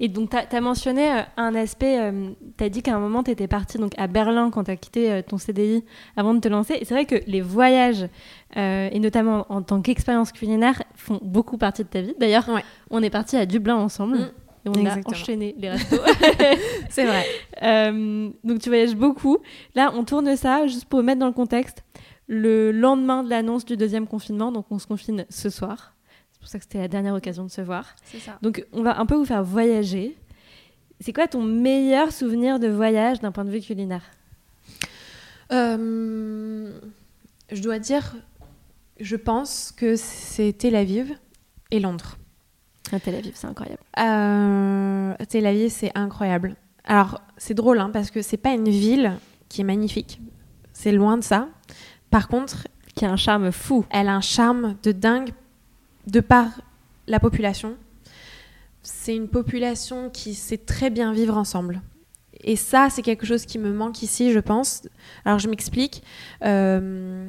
Et 0.00 0.08
donc, 0.08 0.30
tu 0.30 0.56
as, 0.56 0.60
mentionné 0.60 1.10
euh, 1.10 1.22
un 1.36 1.54
aspect, 1.54 1.98
euh, 2.00 2.30
tu 2.56 2.64
as 2.64 2.68
dit 2.68 2.82
qu'à 2.82 2.94
un 2.94 2.98
moment, 2.98 3.22
tu 3.22 3.30
étais 3.30 3.48
partie 3.48 3.78
donc, 3.78 3.92
à 3.98 4.06
Berlin 4.06 4.50
quand 4.50 4.64
tu 4.64 4.70
as 4.70 4.76
quitté 4.76 5.10
euh, 5.10 5.22
ton 5.22 5.38
CDI 5.38 5.84
avant 6.16 6.34
de 6.34 6.40
te 6.40 6.48
lancer. 6.48 6.74
Et 6.80 6.84
c'est 6.84 6.94
vrai 6.94 7.06
que 7.06 7.16
les 7.26 7.40
voyages, 7.40 8.06
et 8.56 9.00
notamment 9.00 9.46
en 9.48 9.62
tant 9.62 9.80
qu'expérience 9.80 10.30
culinaire, 10.30 10.82
font 10.94 11.18
beaucoup 11.22 11.58
partie 11.58 11.82
de 11.82 11.88
ta 11.88 12.00
vie. 12.00 12.14
D'ailleurs, 12.20 12.48
on 12.90 13.02
est 13.02 13.10
parti 13.10 13.36
à 13.36 13.46
Dublin 13.46 13.76
ensemble. 13.76 14.18
Mm. 14.18 14.30
Et 14.64 14.68
on 14.68 14.86
a 14.86 14.98
enchaîné 15.04 15.54
les 15.58 15.70
restos. 15.70 15.96
c'est 16.88 17.04
vrai. 17.04 17.24
donc 18.44 18.60
tu 18.60 18.68
voyages 18.68 18.96
beaucoup. 18.96 19.38
Là, 19.74 19.92
on 19.94 20.04
tourne 20.04 20.34
ça, 20.36 20.66
juste 20.66 20.86
pour 20.86 21.02
mettre 21.02 21.20
dans 21.20 21.26
le 21.26 21.32
contexte, 21.32 21.84
le 22.26 22.72
lendemain 22.72 23.22
de 23.22 23.30
l'annonce 23.30 23.64
du 23.64 23.76
deuxième 23.76 24.06
confinement. 24.06 24.52
Donc 24.52 24.66
on 24.70 24.78
se 24.78 24.86
confine 24.86 25.26
ce 25.28 25.50
soir 25.50 25.94
pour 26.44 26.50
ça 26.50 26.58
que 26.58 26.64
c'était 26.64 26.78
la 26.78 26.88
dernière 26.88 27.14
occasion 27.14 27.42
de 27.44 27.50
se 27.50 27.62
voir. 27.62 27.96
C'est 28.04 28.18
ça. 28.18 28.38
Donc, 28.42 28.66
on 28.72 28.82
va 28.82 29.00
un 29.00 29.06
peu 29.06 29.14
vous 29.14 29.24
faire 29.24 29.42
voyager. 29.42 30.14
C'est 31.00 31.14
quoi 31.14 31.26
ton 31.26 31.42
meilleur 31.42 32.12
souvenir 32.12 32.60
de 32.60 32.68
voyage 32.68 33.20
d'un 33.20 33.32
point 33.32 33.46
de 33.46 33.50
vue 33.50 33.62
culinaire? 33.62 34.02
Euh, 35.50 36.70
Je 37.50 37.62
dois 37.62 37.78
dire, 37.78 38.14
je 39.00 39.16
pense 39.16 39.72
que 39.72 39.96
c'est 39.96 40.52
Tel 40.52 40.76
Aviv 40.76 41.14
et 41.70 41.80
Londres. 41.80 42.18
Ah, 42.92 43.00
Tel 43.00 43.14
Aviv, 43.14 43.32
c'est 43.34 43.46
incroyable. 43.46 43.80
Euh, 43.98 45.14
Tel 45.28 45.46
Aviv, 45.46 45.70
c'est 45.70 45.92
incroyable. 45.94 46.56
Alors, 46.84 47.20
c'est 47.36 47.54
drôle, 47.54 47.78
hein, 47.78 47.90
parce 47.92 48.10
que 48.10 48.22
c'est 48.22 48.36
pas 48.36 48.52
une 48.52 48.68
ville 48.68 49.14
qui 49.48 49.62
est 49.62 49.64
magnifique. 49.64 50.20
C'est 50.72 50.92
loin 50.92 51.16
de 51.16 51.24
ça. 51.24 51.48
Par 52.10 52.28
contre, 52.28 52.68
qui 52.94 53.04
a 53.04 53.10
un 53.10 53.16
charme 53.16 53.50
fou. 53.50 53.84
Elle 53.90 54.08
a 54.08 54.14
un 54.14 54.20
charme 54.20 54.76
de 54.82 54.92
dingue 54.92 55.30
de 56.06 56.20
par 56.20 56.48
la 57.06 57.20
population, 57.20 57.76
c'est 58.82 59.16
une 59.16 59.28
population 59.28 60.10
qui 60.10 60.34
sait 60.34 60.58
très 60.58 60.90
bien 60.90 61.12
vivre 61.12 61.36
ensemble. 61.36 61.80
Et 62.42 62.56
ça, 62.56 62.88
c'est 62.90 63.02
quelque 63.02 63.24
chose 63.24 63.46
qui 63.46 63.58
me 63.58 63.72
manque 63.72 64.02
ici, 64.02 64.32
je 64.32 64.38
pense. 64.38 64.82
Alors, 65.24 65.38
je 65.38 65.48
m'explique. 65.48 66.02
Euh, 66.44 67.26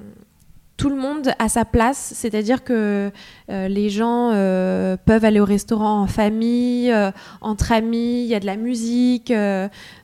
tout 0.78 0.90
le 0.90 0.96
monde 0.96 1.32
a 1.40 1.48
sa 1.48 1.64
place, 1.64 2.12
c'est-à-dire 2.16 2.64
que 2.64 3.10
euh, 3.50 3.68
les 3.70 3.90
gens 3.90 4.32
euh, 4.34 4.98
peuvent 4.98 5.24
aller 5.24 5.40
au 5.40 5.46
restaurant 5.46 6.02
en 6.02 6.08
famille, 6.08 6.92
euh, 6.92 7.12
entre 7.40 7.72
amis, 7.72 8.24
il 8.24 8.28
y 8.28 8.36
a 8.36 8.42
de 8.42 8.46
la 8.46 8.58
musique. 8.58 9.32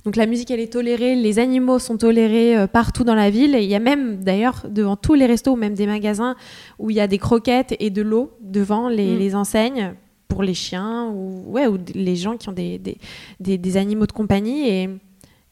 donc 0.05 0.15
la 0.15 0.25
musique, 0.25 0.49
elle 0.49 0.61
est 0.61 0.71
tolérée, 0.71 1.15
les 1.15 1.39
animaux 1.39 1.77
sont 1.77 1.97
tolérés 1.97 2.67
partout 2.67 3.03
dans 3.03 3.15
la 3.15 3.29
ville. 3.29 3.53
Et 3.55 3.63
il 3.63 3.69
y 3.69 3.75
a 3.75 3.79
même, 3.79 4.23
d'ailleurs, 4.23 4.65
devant 4.69 4.95
tous 4.95 5.13
les 5.13 5.25
restos, 5.25 5.55
même 5.55 5.73
des 5.73 5.87
magasins, 5.87 6.35
où 6.79 6.89
il 6.89 6.95
y 6.95 7.01
a 7.01 7.07
des 7.07 7.17
croquettes 7.17 7.75
et 7.79 7.89
de 7.89 8.01
l'eau 8.01 8.31
devant 8.39 8.87
les, 8.87 9.31
mm. 9.31 9.35
enseignes 9.35 9.93
pour 10.29 10.41
les 10.43 10.53
chiens 10.53 11.09
ou, 11.13 11.51
ouais, 11.51 11.67
ou 11.67 11.77
les 11.93 12.15
gens 12.15 12.37
qui 12.37 12.47
ont 12.47 12.53
des, 12.53 12.79
des, 12.79 13.57
des, 13.57 13.77
animaux 13.77 14.07
de 14.07 14.13
compagnie. 14.13 14.69
Et, 14.69 14.89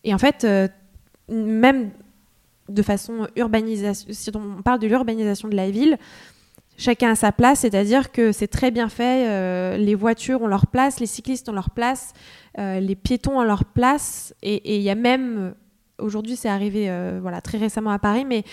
et 0.06 0.14
en 0.14 0.18
fait, 0.18 0.48
même 1.28 1.92
de 2.70 2.82
façon 2.82 3.28
urbanisation, 3.36 4.08
si 4.12 4.32
on 4.36 4.62
parle 4.62 4.80
de 4.80 4.88
l'urbanisation 4.88 5.48
de 5.48 5.56
la 5.56 5.70
ville, 5.70 5.98
chacun 6.80 7.12
a 7.12 7.16
sa 7.16 7.32
place, 7.32 7.60
c'est-à-dire 7.60 8.12
que 8.12 8.32
c'est 8.32 8.48
très 8.48 8.72
bien 8.72 8.90
fait, 8.90 9.28
euh, 9.28 9.78
les 9.78 9.96
voitures 9.96 10.42
ont 10.42 10.48
leur 10.48 10.66
place, 10.66 11.00
les 11.00 11.06
cyclistes 11.06 11.50
ont 11.50 11.54
leur 11.54 11.70
place, 11.70 12.14
euh, 12.58 12.80
les 12.80 12.96
piétons 12.96 13.40
ont 13.40 13.44
leur 13.44 13.66
place, 13.66 14.34
et 14.42 14.78
il 14.78 14.82
y 14.82 14.90
a 14.90 14.96
même, 14.96 15.54
aujourd'hui 16.00 16.38
c'est 16.38 16.48
arrivé 16.48 16.90
euh, 16.90 17.20
voilà, 17.22 17.42
très 17.42 17.58
récemment 17.58 17.92
à 17.92 18.00
Paris, 18.00 18.26
mais 18.26 18.44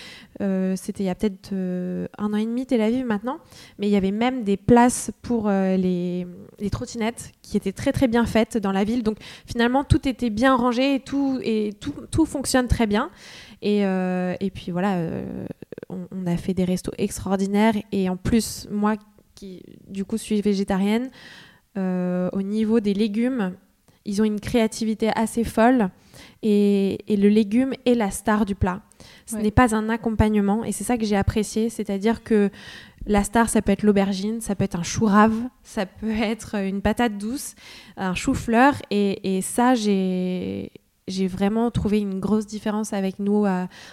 c'était 0.76 1.04
il 1.04 1.06
y 1.06 1.08
a 1.08 1.14
peut-être 1.14 1.54
un 1.54 2.34
an 2.34 2.36
et 2.36 2.44
demi 2.44 2.66
Tel 2.66 2.82
Aviv 2.82 3.06
maintenant, 3.06 3.38
mais 3.78 3.86
il 3.86 3.90
y 3.90 3.96
avait 3.96 4.10
même 4.10 4.42
des 4.42 4.58
places 4.58 5.10
pour 5.22 5.48
les, 5.48 6.26
trottinettes 6.70 7.32
qui 7.42 7.56
étaient 7.56 7.72
très 7.72 7.92
très 7.92 8.08
bien 8.08 8.26
faites 8.26 8.58
dans 8.58 8.72
la 8.72 8.84
ville, 8.84 9.02
donc 9.02 9.18
finalement 9.46 9.84
tout 9.84 10.06
était 10.06 10.30
bien 10.30 10.56
rangé 10.56 10.96
et 10.96 11.00
tout, 11.00 11.38
et 11.42 11.72
tout 12.10 12.26
fonctionne 12.26 12.66
très 12.66 12.86
bien. 12.86 13.10
Et, 13.62 13.84
euh, 13.84 14.34
et 14.40 14.50
puis 14.50 14.70
voilà, 14.72 14.96
euh, 14.96 15.46
on, 15.88 16.26
a 16.26 16.36
fait 16.36 16.54
des 16.54 16.64
restos 16.64 16.92
extraordinaires. 16.98 17.74
Et 17.92 18.08
en 18.08 18.16
plus, 18.16 18.68
moi 18.70 18.96
qui 19.34 19.62
du 19.88 20.04
coup 20.04 20.18
suis 20.18 20.40
végétarienne, 20.40 21.10
euh, 21.76 22.28
au 22.32 22.42
niveau 22.42 22.80
des 22.80 22.94
légumes, 22.94 23.54
ils 24.04 24.22
ont 24.22 24.24
une 24.24 24.40
créativité 24.40 25.10
assez 25.14 25.44
folle. 25.44 25.90
Et, 26.42 26.98
et 27.12 27.16
le 27.16 27.28
légume 27.28 27.72
est 27.84 27.94
la 27.94 28.10
star 28.10 28.44
du 28.44 28.54
plat. 28.54 28.82
Ce 29.26 29.36
n'est 29.36 29.50
pas 29.50 29.74
un 29.74 29.88
accompagnement. 29.88 30.64
Et 30.64 30.72
c'est 30.72 30.84
ça 30.84 30.96
que 30.96 31.04
j'ai 31.04 31.16
apprécié. 31.16 31.68
C'est-à-dire 31.68 32.22
que 32.22 32.50
la 33.06 33.24
star, 33.24 33.48
ça 33.48 33.62
peut 33.62 33.72
être 33.72 33.82
l'aubergine, 33.82 34.40
ça 34.40 34.54
peut 34.54 34.64
être 34.64 34.78
un 34.78 34.82
chou 34.82 35.06
rave, 35.06 35.36
ça 35.62 35.86
peut 35.86 36.10
être 36.10 36.56
une 36.56 36.82
patate 36.82 37.18
douce, 37.18 37.54
un 37.96 38.14
chou-fleur. 38.14 38.74
Et, 38.90 39.36
et 39.36 39.42
ça, 39.42 39.74
j'ai 39.74 40.70
j'ai 41.08 41.28
vraiment 41.28 41.70
trouvé 41.70 42.00
une 42.00 42.20
grosse 42.20 42.46
différence 42.46 42.92
avec 42.92 43.18
nous 43.18 43.46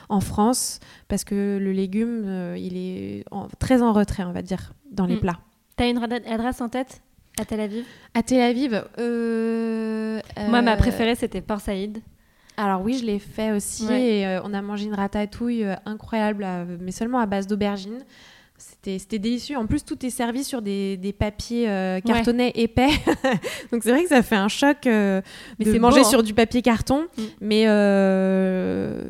en 0.10 0.20
France 0.20 0.80
parce 1.08 1.24
que 1.24 1.58
le 1.62 1.72
légume, 1.72 2.24
euh, 2.26 2.58
il 2.58 2.78
est 2.78 3.26
très 3.60 3.82
en 3.82 3.94
retrait, 3.94 4.24
on 4.24 4.32
va 4.32 4.42
dire, 4.42 4.74
dans 4.92 5.06
les 5.06 5.16
mm. 5.16 5.22
plats. 5.22 5.40
T'as 5.76 5.90
une 5.90 5.98
adresse 5.98 6.62
en 6.62 6.70
tête 6.70 7.02
à 7.40 7.46
Tel 7.46 7.60
Aviv? 7.60 7.86
À 8.14 8.22
Tel 8.22 8.42
Aviv 8.42 8.84
euh, 9.00 10.20
Moi, 10.50 10.62
ma 10.62 10.74
euh, 10.74 10.78
préférée, 10.78 11.16
c'était 11.16 11.42
Port 11.42 11.62
Saïd. 11.62 12.02
Alors 12.58 12.82
oui, 12.82 13.00
je 13.00 13.06
l'ai 13.06 13.20
fait 13.20 13.52
aussi. 13.52 13.92
Et, 13.92 14.28
euh, 14.28 14.42
on 14.44 14.54
a 14.54 14.62
mangé 14.62 14.86
une 14.86 14.94
ratatouille 14.94 15.64
euh, 15.64 15.76
incroyable, 15.86 16.46
mais 16.80 16.92
seulement 16.92 17.20
à 17.20 17.26
base 17.26 17.48
d'aubergines. 17.48 18.04
C'était 18.86 19.20
délicieux. 19.20 19.58
En 19.58 19.66
plus, 19.66 19.84
tout 19.84 20.06
est 20.06 20.10
servi 20.10 20.44
sur 20.44 20.62
des, 20.62 20.98
des 20.98 21.14
papiers 21.14 21.66
cartonnés 22.06 22.52
épais. 22.62 22.90
Donc 23.72 23.84
c'est 23.84 23.92
vrai 23.92 24.04
que 24.04 24.10
ça 24.10 24.22
fait 24.22 24.36
un 24.36 24.48
choc 24.48 24.78
mais 24.86 25.22
de 25.60 25.80
manger 25.80 26.02
hein. 26.02 26.04
sur 26.04 26.24
du 26.24 26.34
papier 26.34 26.62
carton. 26.62 27.08
Mm. 27.18 27.22
Mais 27.42 27.62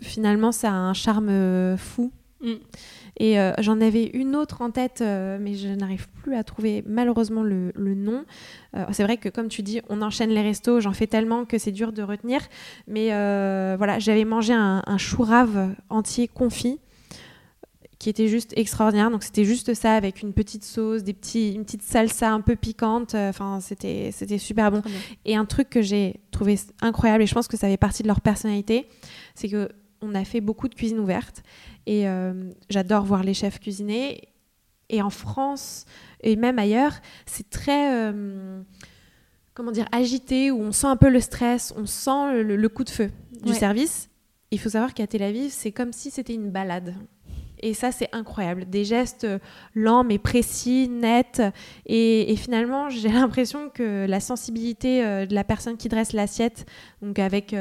finalement, 0.01 0.51
ça 0.51 0.69
a 0.69 0.73
un 0.73 0.93
charme 0.93 1.77
fou. 1.77 2.11
Mm. 2.41 2.53
Et 3.19 3.39
euh, 3.39 3.51
j'en 3.59 3.79
avais 3.79 4.05
une 4.13 4.35
autre 4.35 4.61
en 4.61 4.71
tête, 4.71 5.01
euh, 5.01 5.37
mais 5.39 5.53
je 5.53 5.67
n'arrive 5.67 6.07
plus 6.09 6.35
à 6.35 6.43
trouver 6.43 6.83
malheureusement 6.87 7.43
le, 7.43 7.71
nom. 7.75 8.25
Euh, 8.75 8.85
c'est 8.91 9.03
vrai 9.03 9.17
que 9.17 9.29
comme 9.29 9.49
tu 9.49 9.61
dis, 9.61 9.81
on 9.89 10.01
enchaîne 10.01 10.31
les 10.31 10.41
restos, 10.41 10.79
j'en 10.79 10.93
fais 10.93 11.07
tellement 11.07 11.45
que 11.45 11.57
c'est 11.57 11.71
dur 11.71 11.91
de 11.91 12.01
retenir. 12.01 12.41
Mais 12.87 13.09
voilà, 13.77 13.99
j'avais 13.99 14.25
mangé 14.25 14.53
un, 14.53 14.81
un 14.85 14.97
chou 14.97 15.23
rave 15.23 15.75
entier 15.89 16.27
confit 16.27 16.79
qui 18.03 18.09
était 18.09 18.27
juste 18.27 18.51
extraordinaire. 18.57 19.09
Donc 19.09 19.23
c'était 19.23 19.45
juste 19.45 19.73
ça 19.73 19.95
avec 19.95 20.21
une 20.21 20.33
petite 20.33 20.65
sauce, 20.65 21.03
des 21.03 21.13
petits, 21.13 21.53
une 21.53 21.63
petite 21.63 21.83
salsa 21.83 22.29
un 22.29 22.41
peu 22.41 22.57
piquante. 22.57 23.15
Enfin, 23.15 23.61
c'était 23.61 24.09
c'était 24.11 24.37
super 24.37 24.71
bon. 24.71 24.81
Et 25.23 25.37
un 25.37 25.45
truc 25.45 25.69
que 25.69 25.81
j'ai 25.81 26.19
trouvé 26.31 26.59
incroyable 26.81 27.23
et 27.23 27.27
je 27.27 27.33
pense 27.33 27.47
que 27.47 27.55
ça 27.55 27.69
fait 27.69 27.77
partie 27.77 28.03
de 28.03 28.09
leur 28.09 28.19
personnalité, 28.19 28.89
c'est 29.35 29.47
que 29.47 29.69
on 30.01 30.15
a 30.15 30.25
fait 30.25 30.41
beaucoup 30.41 30.67
de 30.67 30.75
cuisine 30.75 30.99
ouverte 30.99 31.43
et 31.85 32.09
euh, 32.09 32.51
j'adore 32.69 33.05
voir 33.05 33.23
les 33.23 33.33
chefs 33.33 33.61
cuisiner. 33.61 34.27
Et 34.89 35.01
en 35.01 35.09
France 35.09 35.85
et 36.19 36.35
même 36.35 36.59
ailleurs, 36.59 36.95
c'est 37.25 37.49
très 37.49 37.95
euh, 37.95 38.61
comment 39.53 39.71
dire 39.71 39.87
agité 39.93 40.51
où 40.51 40.59
on 40.59 40.73
sent 40.73 40.87
un 40.87 40.97
peu 40.97 41.09
le 41.09 41.21
stress, 41.21 41.73
on 41.77 41.85
sent 41.85 42.43
le, 42.43 42.67
coup 42.67 42.83
de 42.83 42.89
feu 42.89 43.11
du 43.45 43.53
service. 43.53 44.09
Il 44.51 44.59
faut 44.59 44.69
savoir 44.69 44.93
qu'à 44.93 45.07
Tel 45.07 45.23
Aviv, 45.23 45.51
c'est 45.51 45.71
comme 45.71 45.93
si 45.93 46.11
c'était 46.11 46.33
une 46.33 46.51
balade. 46.51 46.95
Et 47.63 47.73
ça, 47.73 47.91
c'est 47.91 48.09
incroyable. 48.11 48.65
Des 48.65 48.83
gestes 48.83 49.25
lents 49.73 50.03
mais 50.03 50.17
précis, 50.17 50.89
nets. 50.89 51.41
Et, 51.85 52.35
finalement, 52.35 52.89
j'ai 52.89 53.09
l'impression 53.09 53.69
que 53.69 54.05
la 54.07 54.19
sensibilité 54.19 55.03
euh, 55.03 55.25
de 55.25 55.33
la 55.33 55.43
personne 55.43 55.77
qui 55.77 55.89
dresse 55.89 56.13
l'assiette, 56.13 56.65
donc 57.01 57.19
avec 57.19 57.55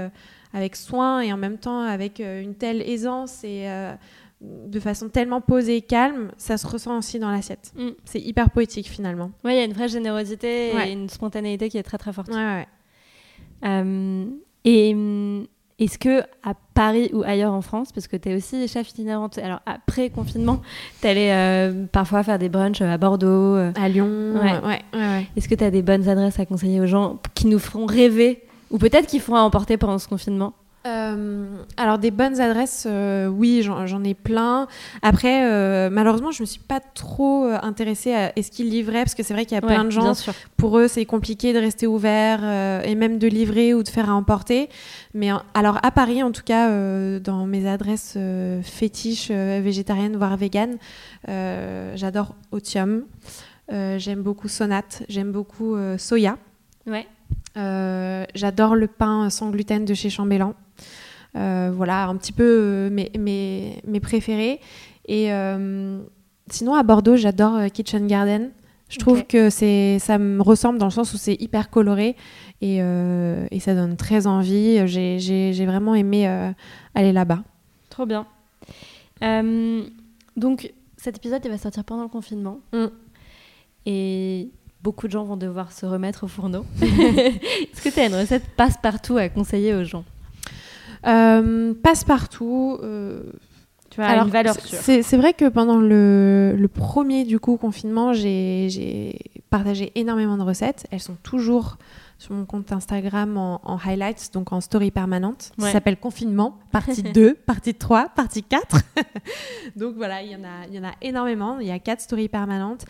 avec 0.52 0.76
soin 0.76 1.20
et 1.20 1.32
en 1.32 1.36
même 1.36 1.58
temps 1.58 1.80
avec 1.80 2.20
euh, 2.20 2.42
une 2.42 2.54
telle 2.54 2.82
aisance 2.82 3.42
et 3.44 3.68
euh, 3.68 3.94
de 4.40 4.80
façon 4.80 5.08
tellement 5.08 5.40
posée 5.40 5.76
et 5.76 5.82
calme, 5.82 6.32
ça 6.36 6.58
se 6.58 6.66
ressent 6.66 6.98
aussi 6.98 7.18
dans 7.18 7.30
l'assiette. 7.30 7.72
Mm. 7.76 7.90
C'est 8.04 8.20
hyper 8.20 8.50
poétique 8.50 8.88
finalement. 8.88 9.30
Oui, 9.44 9.52
il 9.52 9.56
y 9.56 9.60
a 9.60 9.64
une 9.64 9.72
vraie 9.72 9.88
générosité 9.88 10.72
et 10.76 10.92
une 10.92 11.08
spontanéité 11.08 11.68
qui 11.68 11.78
est 11.78 11.82
très 11.82 11.98
très 11.98 12.12
forte. 12.12 12.28
Ouais, 12.28 12.66
euh, 13.64 14.26
et 14.64 14.94
mm, 14.94 15.46
est-ce 15.84 15.98
que 15.98 16.20
à 16.42 16.54
Paris 16.74 17.10
ou 17.12 17.22
ailleurs 17.22 17.52
en 17.52 17.62
France, 17.62 17.92
parce 17.92 18.06
que 18.06 18.16
tu 18.16 18.30
es 18.30 18.36
aussi 18.36 18.66
chef 18.68 18.90
itinérante, 18.90 19.38
alors 19.38 19.60
après 19.66 20.10
confinement, 20.10 20.60
tu 21.00 21.06
allais 21.06 21.70
parfois 21.92 22.22
faire 22.22 22.38
des 22.38 22.48
brunchs 22.48 22.80
à 22.80 22.98
Bordeaux, 22.98 23.56
à 23.56 23.88
Lyon, 23.88 24.34
ouais. 24.34 24.82
Est-ce 25.36 25.48
que 25.48 25.54
tu 25.54 25.64
as 25.64 25.70
des 25.70 25.82
bonnes 25.82 26.08
adresses 26.08 26.38
à 26.38 26.46
conseiller 26.46 26.80
aux 26.80 26.86
gens 26.86 27.18
qui 27.34 27.46
nous 27.46 27.58
feront 27.58 27.86
rêver 27.86 28.42
ou 28.70 28.78
peut-être 28.78 29.06
qu'ils 29.06 29.20
font 29.20 29.34
à 29.34 29.40
emporter 29.40 29.76
pendant 29.76 29.98
ce 29.98 30.08
confinement? 30.08 30.54
Euh, 30.84 31.46
alors 31.76 31.98
des 31.98 32.10
bonnes 32.10 32.40
adresses, 32.40 32.86
euh, 32.88 33.28
oui, 33.28 33.62
j'en 33.62 34.04
ai 34.04 34.14
plein. 34.14 34.66
Après, 35.02 35.44
euh, 35.44 35.90
malheureusement, 35.90 36.32
je 36.32 36.42
me 36.42 36.46
suis 36.46 36.60
pas 36.60 36.80
trop 36.80 37.44
intéressée 37.62 38.12
à 38.12 38.36
est-ce 38.36 38.50
qu'ils 38.50 38.70
livraient 38.70 39.02
parce 39.02 39.14
que 39.14 39.22
c'est 39.22 39.34
vrai 39.34 39.46
qu'il 39.46 39.54
y 39.54 39.58
a 39.58 39.62
plein 39.62 39.84
de 39.84 39.90
gens. 39.90 40.12
Pour 40.56 40.78
eux, 40.78 40.88
c'est 40.88 41.04
compliqué 41.04 41.52
de 41.52 41.58
rester 41.58 41.86
ouvert 41.86 42.42
et 42.84 42.94
même 42.94 43.18
de 43.18 43.28
livrer 43.28 43.74
ou 43.74 43.82
de 43.82 43.88
faire 43.88 44.10
à 44.10 44.14
emporter. 44.14 44.68
Mais 45.14 45.30
alors 45.54 45.78
à 45.82 45.90
Paris, 45.90 46.22
en 46.22 46.32
tout 46.32 46.44
cas, 46.44 46.68
dans 47.20 47.46
mes 47.46 47.68
adresses 47.68 48.18
fétiches 48.62 49.30
végétariennes 49.30 50.16
voire 50.16 50.36
véganes, 50.36 50.78
j'adore 51.26 52.34
Otium. 52.50 53.04
j'aime 53.70 54.22
beaucoup 54.22 54.48
Sonate. 54.48 55.04
J'aime 55.08 55.32
beaucoup 55.32 55.76
Soya. 55.98 56.38
Ouais. 56.86 57.06
Euh, 57.56 58.24
j'adore 58.34 58.74
le 58.74 58.86
pain 58.86 59.30
sans 59.30 59.50
gluten 59.50 59.84
de 59.84 59.94
chez 59.94 60.10
Chambellan. 60.10 60.54
Euh, 61.36 61.70
voilà, 61.74 62.06
un 62.06 62.16
petit 62.16 62.32
peu 62.32 62.44
euh, 62.44 62.90
mes, 62.90 63.10
mes, 63.18 63.80
mes, 63.86 64.00
préférés. 64.00 64.60
Et 65.06 65.30
sinon, 66.48 66.74
à 66.74 66.82
Bordeaux, 66.82 67.16
j'adore 67.16 67.58
Kitchen 67.72 68.06
Garden. 68.06 68.50
Je 68.88 68.98
trouve 68.98 69.24
que 69.24 69.48
c'est, 69.48 69.98
ça 69.98 70.18
me 70.18 70.42
ressemble 70.42 70.78
dans 70.78 70.86
le 70.86 70.90
sens 70.92 71.14
où 71.14 71.16
c'est 71.16 71.40
hyper 71.40 71.70
coloré 71.70 72.14
et, 72.60 72.76
et, 72.76 73.60
ça 73.60 73.74
donne 73.74 73.96
très 73.96 74.26
envie. 74.26 74.86
J'ai, 74.86 75.18
j'ai, 75.18 75.66
vraiment 75.66 75.94
aimé 75.94 76.26
aller 76.94 77.12
là-bas. 77.12 77.42
Trop 77.88 78.06
bien. 78.06 78.26
donc, 80.36 80.72
cet 80.98 81.16
épisode, 81.16 81.40
il 81.44 81.50
va 81.50 81.58
sortir 81.58 81.84
pendant 81.84 82.02
le 82.02 82.08
confinement. 82.08 82.60
Mm. 82.72 82.86
Et 83.86 84.50
beaucoup 84.82 85.06
de 85.06 85.12
gens 85.12 85.24
vont 85.24 85.36
devoir 85.36 85.72
se 85.72 85.86
remettre 85.86 86.24
au 86.24 86.28
fourneau. 86.28 86.64
Est-ce 86.82 87.82
que 87.82 87.88
tu 87.88 88.00
as 88.00 88.06
une 88.06 88.14
recette 88.14 88.44
passe-partout 88.56 89.16
à 89.16 89.28
conseiller 89.28 89.74
aux 89.74 89.84
gens? 89.84 90.04
Euh, 91.06 91.74
Passe-partout. 91.82 92.78
Euh, 92.82 93.22
tu 93.90 94.00
as 94.00 94.16
une 94.22 94.30
valeur 94.30 94.54
sûre. 94.58 94.78
C'est 94.82 95.16
vrai 95.16 95.34
que 95.34 95.48
pendant 95.48 95.76
le, 95.76 96.54
le, 96.56 96.68
premier 96.68 97.24
du 97.24 97.38
coup 97.38 97.56
confinement, 97.56 98.12
j'ai 98.12 99.18
partagé 99.50 99.92
énormément 99.94 100.36
de 100.36 100.42
recettes. 100.42 100.86
Elles 100.90 101.00
sont 101.00 101.16
toujours 101.22 101.76
sur 102.22 102.34
mon 102.34 102.46
compte 102.46 102.70
Instagram 102.70 103.36
en, 103.36 103.78
highlights, 103.84 104.30
donc 104.32 104.52
en 104.52 104.60
story 104.60 104.92
permanente. 104.92 105.50
Ça 105.58 105.72
s'appelle 105.72 105.98
Confinement, 105.98 106.56
partie 106.70 107.02
2, 107.14 107.34
partie 107.34 107.74
3, 107.74 108.10
partie 108.10 108.44
4. 108.44 108.76
donc 109.76 109.96
voilà, 109.96 110.22
il 110.22 110.30
y, 110.30 110.36
en 110.36 110.44
a, 110.44 110.66
il 110.68 110.74
y 110.74 110.78
en 110.78 110.84
a 110.84 110.92
énormément. 111.02 111.58
Il 111.58 111.66
y 111.66 111.72
a 111.72 111.80
4 111.80 112.00
stories 112.00 112.28
permanentes. 112.28 112.84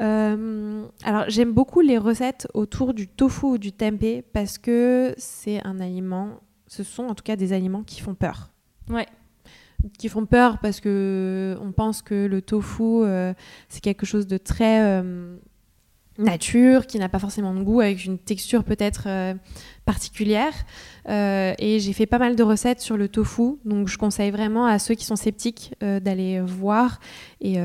Euh, 0.00 0.86
alors 1.04 1.24
j'aime 1.28 1.52
beaucoup 1.52 1.82
les 1.82 1.98
recettes 1.98 2.48
autour 2.54 2.94
du 2.94 3.08
tofu 3.08 3.46
ou 3.46 3.58
du 3.58 3.72
tempeh 3.72 4.24
parce 4.32 4.56
que 4.56 5.14
c'est 5.18 5.64
un 5.66 5.80
aliment, 5.80 6.40
ce 6.66 6.82
sont 6.82 7.04
en 7.04 7.14
tout 7.14 7.24
cas 7.24 7.36
des 7.36 7.52
aliments 7.52 7.82
qui 7.82 8.00
font 8.00 8.14
peur. 8.14 8.48
Ouais 8.88 9.06
qui 9.96 10.08
font 10.08 10.26
peur 10.26 10.58
parce 10.58 10.80
que 10.80 11.56
on 11.62 11.70
pense 11.70 12.02
que 12.02 12.26
le 12.26 12.42
tofu 12.42 12.82
euh, 12.82 13.32
c'est 13.68 13.80
quelque 13.80 14.06
chose 14.06 14.26
de 14.26 14.36
très 14.36 14.82
euh, 14.82 15.36
nature, 16.18 16.86
qui 16.86 16.98
n'a 16.98 17.08
pas 17.08 17.18
forcément 17.18 17.54
de 17.54 17.62
goût, 17.62 17.80
avec 17.80 18.04
une 18.04 18.18
texture 18.18 18.64
peut-être 18.64 19.04
euh, 19.06 19.34
particulière. 19.84 20.52
Euh, 21.08 21.54
et 21.58 21.80
j'ai 21.80 21.92
fait 21.92 22.06
pas 22.06 22.18
mal 22.18 22.36
de 22.36 22.42
recettes 22.42 22.80
sur 22.80 22.96
le 22.96 23.08
tofu, 23.08 23.56
donc 23.64 23.88
je 23.88 23.96
conseille 23.96 24.30
vraiment 24.30 24.66
à 24.66 24.78
ceux 24.78 24.94
qui 24.94 25.04
sont 25.04 25.16
sceptiques 25.16 25.74
euh, 25.82 26.00
d'aller 26.00 26.40
voir. 26.40 27.00
Et, 27.40 27.58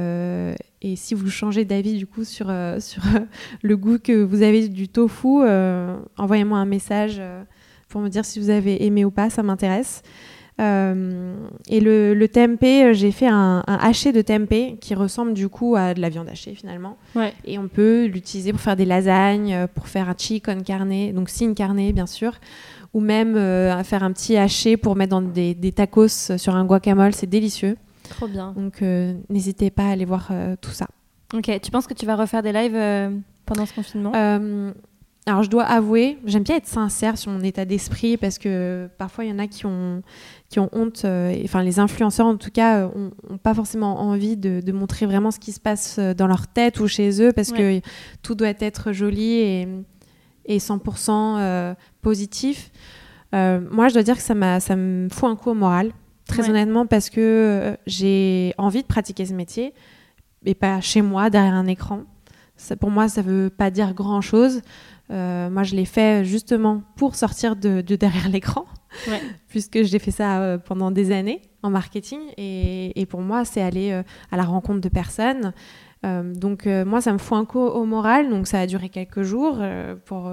si 0.95 1.13
vous 1.13 1.29
changez 1.29 1.65
d'avis 1.65 1.97
du 1.97 2.05
coup 2.05 2.25
sur 2.25 2.47
le 3.61 3.77
goût 3.77 3.99
que 3.99 4.23
vous 4.23 4.41
avez 4.41 4.67
du 4.67 4.89
tofu, 4.89 5.41
envoyez-moi 6.17 6.59
un 6.59 6.65
message 6.65 7.21
pour 7.87 8.01
me 8.01 8.09
dire 8.09 8.25
si 8.25 8.39
vous 8.39 8.49
avez 8.49 8.85
aimé 8.85 9.05
ou 9.05 9.11
pas, 9.11 9.29
ça 9.29 9.43
m'intéresse. 9.43 10.03
Euh, 10.61 11.35
et 11.67 11.79
le, 11.79 12.13
le 12.13 12.27
tempeh, 12.27 12.85
euh, 12.85 12.93
j'ai 12.93 13.11
fait 13.11 13.27
un, 13.27 13.63
haché 13.67 14.11
de 14.11 14.21
tempeh 14.21 14.77
qui 14.79 14.93
ressemble 14.93 15.33
du 15.33 15.49
coup 15.49 15.75
à 15.75 15.93
de 15.93 16.01
la 16.01 16.09
viande 16.09 16.29
hachée 16.29 16.53
finalement. 16.53 16.97
Et 17.45 17.57
on 17.57 17.67
peut 17.67 18.05
l'utiliser 18.05 18.51
pour 18.51 18.61
faire 18.61 18.75
des 18.75 18.85
lasagnes, 18.85 19.53
euh, 19.53 19.67
pour 19.67 19.87
faire 19.87 20.09
un 20.09 20.15
chicken 20.17 20.63
carne, 20.63 21.11
donc 21.13 21.29
sin 21.29 21.53
carne 21.53 21.91
bien 21.91 22.05
sûr, 22.05 22.33
ou 22.93 22.99
même 22.99 23.33
faire 23.83 24.03
un 24.03 24.11
petit 24.11 24.37
haché 24.37 24.77
pour 24.77 24.95
mettre 24.95 25.11
dans 25.11 25.21
des, 25.21 25.55
des 25.55 25.71
tacos 25.71 26.37
sur 26.37 26.55
un 26.55 26.65
guacamole, 26.65 27.13
c'est 27.13 27.27
délicieux. 27.27 27.75
Trop 28.09 28.27
bien. 28.27 28.53
Donc 28.55 28.83
n'hésitez 29.29 29.71
pas 29.71 29.85
à 29.85 29.89
aller 29.89 30.05
voir 30.05 30.31
tout 30.61 30.69
ça. 30.71 30.87
Ok, 31.33 31.49
tu 31.63 31.71
penses 31.71 31.87
que 31.87 31.95
tu 31.95 32.05
vas 32.05 32.15
refaire 32.15 32.43
des 32.43 32.51
lives 32.51 32.77
pendant 33.47 33.65
ce 33.65 33.73
confinement? 33.73 34.11
Alors 35.25 35.43
je 35.43 35.49
dois 35.49 35.63
avouer, 35.63 36.17
j'aime 36.25 36.43
bien 36.43 36.57
être 36.57 36.67
sincère 36.67 37.17
sur 37.17 37.31
mon 37.31 37.41
état 37.41 37.63
d'esprit 37.63 38.17
parce 38.17 38.37
que 38.37 38.89
parfois 38.97 39.23
il 39.23 39.29
y 39.29 39.33
en 39.33 39.39
a 39.39 39.47
qui 39.47 39.65
ont, 39.65 40.01
qui 40.49 40.59
ont 40.59 40.69
honte, 40.73 41.05
euh, 41.05 41.33
enfin 41.45 41.63
les 41.63 41.79
influenceurs 41.79 42.25
en 42.25 42.35
tout 42.35 42.51
cas, 42.51 42.81
n'ont 42.81 43.11
euh, 43.31 43.37
pas 43.41 43.53
forcément 43.53 44.01
envie 44.01 44.35
de, 44.35 44.71
montrer 44.73 45.05
vraiment 45.05 45.31
ce 45.31 45.39
qui 45.39 45.53
se 45.53 45.61
passe 45.61 45.97
euh, 45.97 46.13
dans 46.13 46.27
leur 46.27 46.47
tête 46.47 46.79
ou 46.81 46.87
chez 46.87 47.21
eux 47.21 47.31
parce 47.31 47.53
que 47.53 47.79
tout 48.21 48.35
doit 48.35 48.53
être 48.59 48.91
joli 48.91 49.33
et, 49.35 49.67
et 50.45 50.57
100% 50.57 51.75
positif. 52.01 52.71
moi 53.31 53.87
je 53.87 53.93
dois 53.93 54.03
dire 54.03 54.17
que 54.17 54.23
ça, 54.23 54.59
ça 54.59 54.75
me 54.75 55.07
fout 55.09 55.29
un 55.29 55.37
coup 55.37 55.51
au 55.51 55.55
moral, 55.55 55.93
très 56.27 56.49
honnêtement, 56.49 56.85
parce 56.85 57.09
que 57.09 57.77
j'ai 57.87 58.53
envie 58.57 58.81
de 58.81 58.87
pratiquer 58.87 59.25
ce 59.25 59.33
métier 59.33 59.73
et 60.45 60.53
pas 60.53 60.81
chez 60.81 61.01
moi, 61.01 61.29
derrière 61.29 61.53
un 61.53 61.67
écran. 61.67 62.03
Ça, 62.55 62.75
pour 62.75 62.91
moi, 62.91 63.07
ça 63.07 63.21
veut 63.21 63.49
pas 63.49 63.71
dire 63.71 63.93
grand-chose. 63.93 64.61
Euh, 65.11 65.49
moi, 65.49 65.63
je 65.63 65.75
l'ai 65.75 65.85
fait 65.85 66.23
justement 66.23 66.81
pour 66.95 67.15
sortir 67.15 67.55
de, 67.55 67.81
derrière 67.81 68.29
l'écran, 68.29 68.65
puisque 69.49 69.83
j'ai 69.83 69.99
fait 69.99 70.11
ça 70.11 70.41
euh, 70.41 70.57
pendant 70.57 70.91
des 70.91 71.11
années 71.11 71.41
en 71.61 71.69
marketing. 71.69 72.19
Et, 72.37 73.05
pour 73.09 73.21
moi, 73.21 73.45
c'est 73.45 73.61
aller 73.61 73.91
euh, 73.91 74.03
à 74.31 74.37
la 74.37 74.43
rencontre 74.43 74.81
de 74.81 74.89
personnes. 74.89 75.53
donc, 76.03 76.65
moi, 76.65 77.01
ça 77.01 77.13
me 77.13 77.17
fout 77.17 77.37
un 77.37 77.45
coup 77.45 77.59
au 77.59 77.85
moral. 77.85 78.29
Donc, 78.29 78.47
ça 78.47 78.59
a 78.59 78.67
duré 78.67 78.89
quelques 78.89 79.23
jours 79.23 79.61
pour 80.05 80.31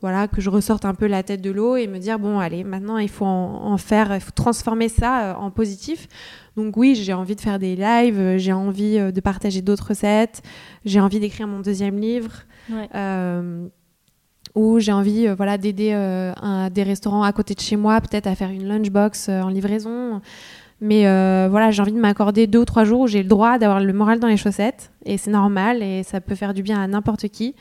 voilà, 0.00 0.26
que 0.26 0.40
je 0.40 0.50
ressorte 0.50 0.84
un 0.84 0.94
peu 0.94 1.06
la 1.06 1.22
tête 1.22 1.40
de 1.40 1.50
l'eau 1.52 1.76
et 1.76 1.86
me 1.86 1.98
dire 1.98 2.18
bon 2.18 2.40
allez 2.40 2.64
maintenant 2.64 2.98
il 2.98 3.08
faut 3.08 3.24
en, 3.24 3.76
faire, 3.78 4.12
il 4.16 4.20
faut 4.20 4.32
transformer 4.32 4.88
ça 4.88 5.36
en 5.38 5.52
positif. 5.52 6.08
Donc 6.56 6.76
oui, 6.76 6.96
j'ai 6.96 7.12
envie 7.12 7.36
de 7.36 7.40
faire 7.40 7.60
des 7.60 7.76
lives, 7.76 8.36
j'ai 8.36 8.52
envie 8.52 8.98
de 8.98 9.20
partager 9.20 9.62
d'autres 9.62 9.88
recettes, 9.88 10.42
j'ai 10.84 11.00
envie 11.00 11.20
d'écrire 11.20 11.46
mon 11.46 11.60
deuxième 11.60 11.98
livre. 11.98 12.32
Ou 14.54 14.80
j'ai 14.80 14.92
envie 14.92 15.28
voilà 15.28 15.56
d'aider 15.56 15.90
des 16.72 16.82
restaurants 16.82 17.22
à 17.22 17.32
côté 17.32 17.54
de 17.54 17.60
chez 17.60 17.76
moi 17.76 18.00
peut-être 18.00 18.26
à 18.26 18.34
faire 18.34 18.50
une 18.50 18.68
lunchbox 18.68 19.28
en 19.30 19.48
livraison 19.48 20.20
mais 20.80 21.02
voilà 21.48 21.70
j'ai 21.70 21.80
envie 21.80 21.92
de 21.92 21.98
m'accorder 21.98 22.46
deux 22.46 22.58
ou 22.58 22.64
trois 22.64 22.84
jours 22.84 23.00
où 23.00 23.06
j'ai 23.06 23.22
le 23.22 23.28
droit 23.28 23.58
d'avoir 23.58 23.80
le 23.80 23.92
moral 23.92 24.20
dans 24.20 24.28
les 24.28 24.36
chaussettes 24.36 24.92
et 25.06 25.16
c'est 25.16 25.30
normal 25.30 25.82
et 25.82 26.02
ça 26.02 26.20
peut 26.20 26.34
faire 26.34 26.52
du 26.52 26.62
bien 26.62 26.82
à 26.82 26.86
n'importe 26.86 27.28
qui 27.28 27.54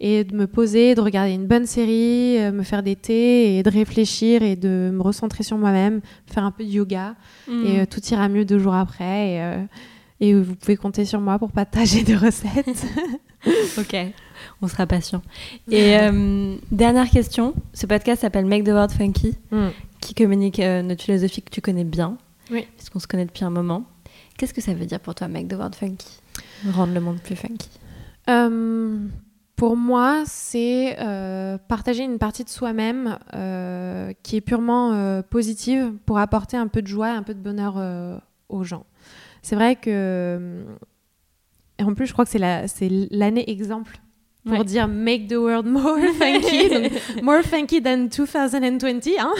et 0.00 0.24
de 0.24 0.34
me 0.34 0.46
poser, 0.46 0.94
de 0.94 1.00
regarder 1.00 1.32
une 1.32 1.46
bonne 1.46 1.66
série, 1.66 2.38
euh, 2.38 2.52
me 2.52 2.62
faire 2.62 2.82
des 2.82 2.96
thés 2.96 3.58
et 3.58 3.62
de 3.62 3.70
réfléchir 3.70 4.42
et 4.42 4.54
de 4.54 4.90
me 4.92 5.02
recentrer 5.02 5.42
sur 5.42 5.58
moi-même, 5.58 6.00
faire 6.26 6.44
un 6.44 6.50
peu 6.50 6.64
de 6.64 6.70
yoga 6.70 7.16
mm. 7.48 7.66
et 7.66 7.80
euh, 7.80 7.86
tout 7.86 8.00
ira 8.06 8.28
mieux 8.28 8.44
deux 8.44 8.58
jours 8.58 8.74
après. 8.74 9.32
Et, 9.32 9.42
euh, 9.42 9.64
et, 10.20 10.34
vous 10.34 10.54
pouvez 10.54 10.76
compter 10.76 11.04
sur 11.04 11.20
moi 11.20 11.38
pour 11.38 11.50
partager 11.50 12.02
des 12.04 12.14
recettes. 12.14 12.86
ok, 13.78 13.96
on 14.62 14.68
sera 14.68 14.86
patient. 14.86 15.22
Et 15.70 15.96
dernière 16.70 17.10
question, 17.10 17.54
ce 17.74 17.86
podcast 17.86 18.22
s'appelle 18.22 18.46
Make 18.46 18.64
the 18.64 18.68
World 18.68 18.92
Funky, 18.92 19.36
mm. 19.50 19.68
qui 20.00 20.14
communique 20.14 20.58
notre 20.58 21.02
philosophie 21.02 21.42
que 21.42 21.50
tu 21.50 21.60
connais 21.60 21.84
bien, 21.84 22.18
oui. 22.50 22.66
puisqu'on 22.76 22.98
se 22.98 23.06
connaît 23.06 23.26
depuis 23.26 23.44
un 23.44 23.50
moment. 23.50 23.84
Qu'est-ce 24.36 24.54
que 24.54 24.60
ça 24.60 24.74
veut 24.74 24.86
dire 24.86 25.00
pour 25.00 25.14
toi, 25.14 25.28
Make 25.28 25.48
the 25.48 25.54
World 25.54 25.74
Funky? 25.74 26.20
Rendre 26.70 26.94
le 26.94 27.00
monde 27.00 27.18
plus 27.20 27.36
funky 27.36 27.68
pour 29.58 29.76
moi, 29.76 30.22
c'est 30.24 30.96
euh, 31.00 31.58
partager 31.58 32.04
une 32.04 32.18
partie 32.18 32.44
de 32.44 32.48
soi-même 32.48 33.18
euh, 33.34 34.12
qui 34.22 34.36
est 34.36 34.40
purement 34.40 34.92
euh, 34.92 35.20
positive 35.20 35.94
pour 36.06 36.18
apporter 36.18 36.56
un 36.56 36.68
peu 36.68 36.80
de 36.80 36.86
joie, 36.86 37.08
un 37.08 37.24
peu 37.24 37.34
de 37.34 37.40
bonheur 37.40 37.74
aux 38.48 38.62
gens. 38.62 38.86
C'est 39.42 39.56
vrai 39.56 39.74
que, 39.74 40.64
et 41.80 41.82
en 41.82 41.92
plus, 41.94 42.06
je 42.06 42.12
crois 42.12 42.24
que 42.24 42.30
c'est 42.30 43.08
l'année 43.10 43.50
exemple 43.50 43.98
pour 44.48 44.64
dire 44.64 44.88
make 44.88 45.28
the 45.28 45.36
world 45.36 45.66
more 45.66 46.00
funky, 46.18 46.90
more 47.22 47.42
funky 47.42 47.80
than 47.80 48.08
2020. 48.08 49.18
Hein 49.18 49.34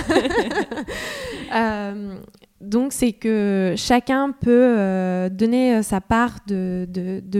donc 2.61 2.92
c'est 2.92 3.12
que 3.12 3.75
chacun 3.77 4.33
peut 4.33 4.51
euh, 4.51 5.29
donner 5.29 5.77
euh, 5.77 5.83
sa 5.83 6.01
part 6.01 6.38
de, 6.47 6.87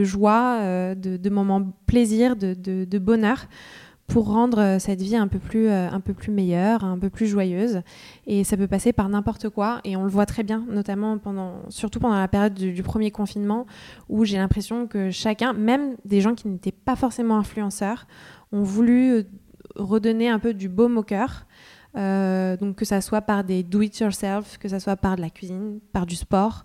joie, 0.05 0.59
euh, 0.61 0.95
de, 0.95 1.31
moments 1.31 1.73
plaisir, 1.87 2.37
de, 2.37 2.99
bonheur 2.99 3.47
pour 4.09 4.29
rendre 4.29 4.79
cette 4.81 5.01
vie 5.01 5.17
un 5.17 5.29
peu, 5.29 5.39
plus, 5.39 5.69
un 5.69 6.01
peu 6.01 6.15
plus 6.15 6.33
meilleure, 6.33 6.83
un 6.83 6.99
peu 6.99 7.11
plus 7.11 7.27
joyeuse. 7.27 7.83
Et 8.27 8.43
ça 8.43 8.57
peut 8.57 8.67
passer 8.67 8.93
par 8.93 9.09
n'importe 9.09 9.51
quoi. 9.51 9.81
Et 9.85 9.97
on 9.97 10.03
le 10.03 10.09
voit 10.09 10.27
très 10.27 10.43
bien, 10.43 10.65
notamment 10.69 11.19
pendant, 11.19 11.61
surtout 11.69 12.01
pendant 12.01 12.19
la 12.19 12.27
période 12.27 12.55
du, 12.55 12.83
premier 12.83 13.11
confinement, 13.11 13.67
où 14.09 14.25
j'ai 14.25 14.39
l'impression 14.39 14.87
que 14.87 15.11
chacun, 15.11 15.53
même 15.53 15.97
des 16.07 16.23
gens 16.23 16.35
qui 16.35 16.49
n'étaient 16.49 16.73
pas 16.73 16.97
forcément 16.97 17.37
influenceurs, 17.39 18.07
ont 18.51 18.63
voulu 18.63 19.27
redonner 19.77 20.29
un 20.29 20.39
peu 20.39 20.55
du 20.55 20.71
baume 20.71 20.97
au 20.97 21.03
cœur 21.03 21.45
euh, 21.97 22.57
donc 22.57 22.77
que 22.77 22.85
ça 22.85 23.01
soit 23.01 23.23
par 23.23 23.45
des 23.45 23.63
do-it-yourself, 23.63 24.59
que 24.59 24.69
ça 24.69 24.79
soit 24.79 24.97
par 24.97 25.17
de 25.17 25.21
la 25.21 25.31
cuisine, 25.31 25.81
par 25.93 26.07
du 26.07 26.17
sport, 26.17 26.65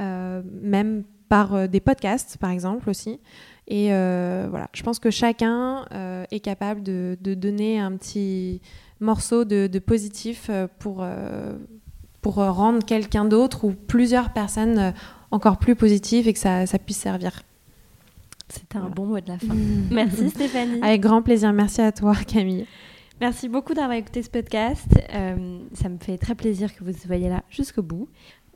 euh, 0.00 0.42
même 0.62 1.04
par 1.28 1.54
euh, 1.54 1.66
des 1.66 1.80
podcasts 1.80 2.36
par 2.38 2.50
exemple 2.50 2.90
aussi. 2.90 3.20
Et 3.66 3.88
voilà, 3.88 4.68
je 4.72 4.82
pense 4.82 4.98
que 4.98 5.10
chacun 5.10 5.86
est 6.30 6.40
capable 6.40 6.82
de, 6.82 7.16
donner 7.22 7.78
un 7.78 7.92
petit 7.96 8.60
morceau 9.00 9.44
de, 9.44 9.78
positif 9.78 10.50
pour, 10.78 11.04
pour 12.20 12.34
rendre 12.34 12.84
quelqu'un 12.84 13.24
d'autre 13.24 13.64
ou 13.64 13.72
plusieurs 13.72 14.32
personnes 14.32 14.92
encore 15.30 15.58
plus 15.58 15.74
positives 15.76 16.28
et 16.28 16.32
que 16.32 16.38
ça, 16.38 16.66
ça 16.66 16.78
puisse 16.78 16.98
servir. 16.98 17.42
C'était 18.48 18.78
un 18.78 18.88
bon 18.88 19.06
mot 19.06 19.20
de 19.20 19.28
la 19.28 19.38
fin. 19.38 19.54
Merci 19.90 20.30
Stéphanie. 20.30 20.80
Avec 20.82 21.00
grand 21.00 21.22
plaisir. 21.22 21.52
Merci 21.52 21.80
à 21.80 21.92
toi 21.92 22.14
Camille. 22.26 22.66
Merci 23.20 23.48
beaucoup 23.48 23.74
d'avoir 23.74 23.96
écouté 23.96 24.22
ce 24.22 24.30
podcast. 24.30 24.86
Euh, 25.12 25.58
ça 25.72 25.88
me 25.88 25.98
fait 25.98 26.18
très 26.18 26.34
plaisir 26.34 26.74
que 26.74 26.84
vous 26.84 26.92
soyez 26.92 27.28
là 27.28 27.42
jusqu'au 27.48 27.82
bout. 27.82 28.08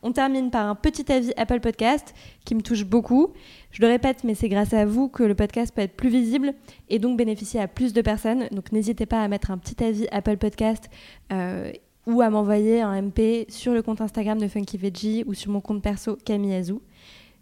On 0.03 0.13
termine 0.13 0.51
par 0.51 0.69
un 0.69 0.75
petit 0.75 1.11
avis 1.11 1.33
Apple 1.37 1.61
Podcast 1.61 2.15
qui 2.45 2.55
me 2.55 2.63
touche 2.63 2.85
beaucoup. 2.85 3.33
Je 3.73 3.83
le 3.83 3.89
répète, 3.89 4.23
mais 4.23 4.35
c'est 4.35 4.49
grâce 4.49 4.73
à 4.73 4.85
vous 4.85 5.09
que 5.09 5.25
le 5.25 5.35
podcast 5.35 5.75
peut 5.75 5.83
être 5.83 5.97
plus 5.97 6.09
visible 6.09 6.55
et 6.89 6.99
donc 6.99 7.17
bénéficier 7.19 7.61
à 7.61 7.69
plus 7.69 7.93
de 7.93 8.01
personnes. 8.01 8.49
Donc 8.53 8.71
n'hésitez 8.71 9.07
pas 9.07 9.23
à 9.23 9.29
mettre 9.29 9.51
un 9.51 9.59
petit 9.59 9.83
avis 9.83 10.07
Apple 10.13 10.37
Podcast 10.37 10.89
euh, 11.33 11.73
ou 12.07 12.23
à 12.23 12.31
m'envoyer 12.31 12.81
un 12.81 13.03
MP 13.03 13.47
sur 13.49 13.73
le 13.75 13.83
compte 13.83 14.01
Instagram 14.01 14.39
de 14.39 14.47
Funky 14.47 14.79
Veggie 14.79 15.25
ou 15.27 15.35
sur 15.35 15.51
mon 15.51 15.61
compte 15.61 15.83
perso 15.83 16.17
Camille 16.25 16.55
Azou. 16.55 16.81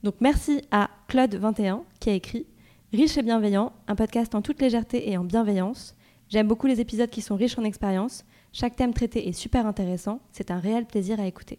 Donc 0.03 0.14
merci 0.21 0.62
à 0.71 0.88
Claude21 1.11 1.83
qui 2.01 2.11
a 2.11 2.14
écrit 2.14 2.47
Riche 2.92 3.19
et 3.19 3.23
bienveillant, 3.23 3.73
un 3.88 3.97
podcast 3.97 4.35
en 4.35 4.42
toute 4.42 4.62
légèreté 4.62 5.11
et 5.11 5.19
en 5.19 5.25
bienveillance. 5.25 5.95
J'aime 6.29 6.49
beaucoup 6.49 6.66
les 6.66 6.81
épisodes 6.81 7.11
qui 7.11 7.21
sont 7.21 7.37
riches 7.37 7.59
en 7.59 7.64
expériences. 7.64 8.25
Chaque 8.53 8.77
thème 8.77 8.95
traité 8.95 9.29
est 9.29 9.33
super 9.33 9.66
intéressant. 9.66 10.21
C'est 10.33 10.51
un 10.51 10.59
réel 10.59 10.87
plaisir 10.87 11.21
à 11.21 11.27
écouter. 11.27 11.59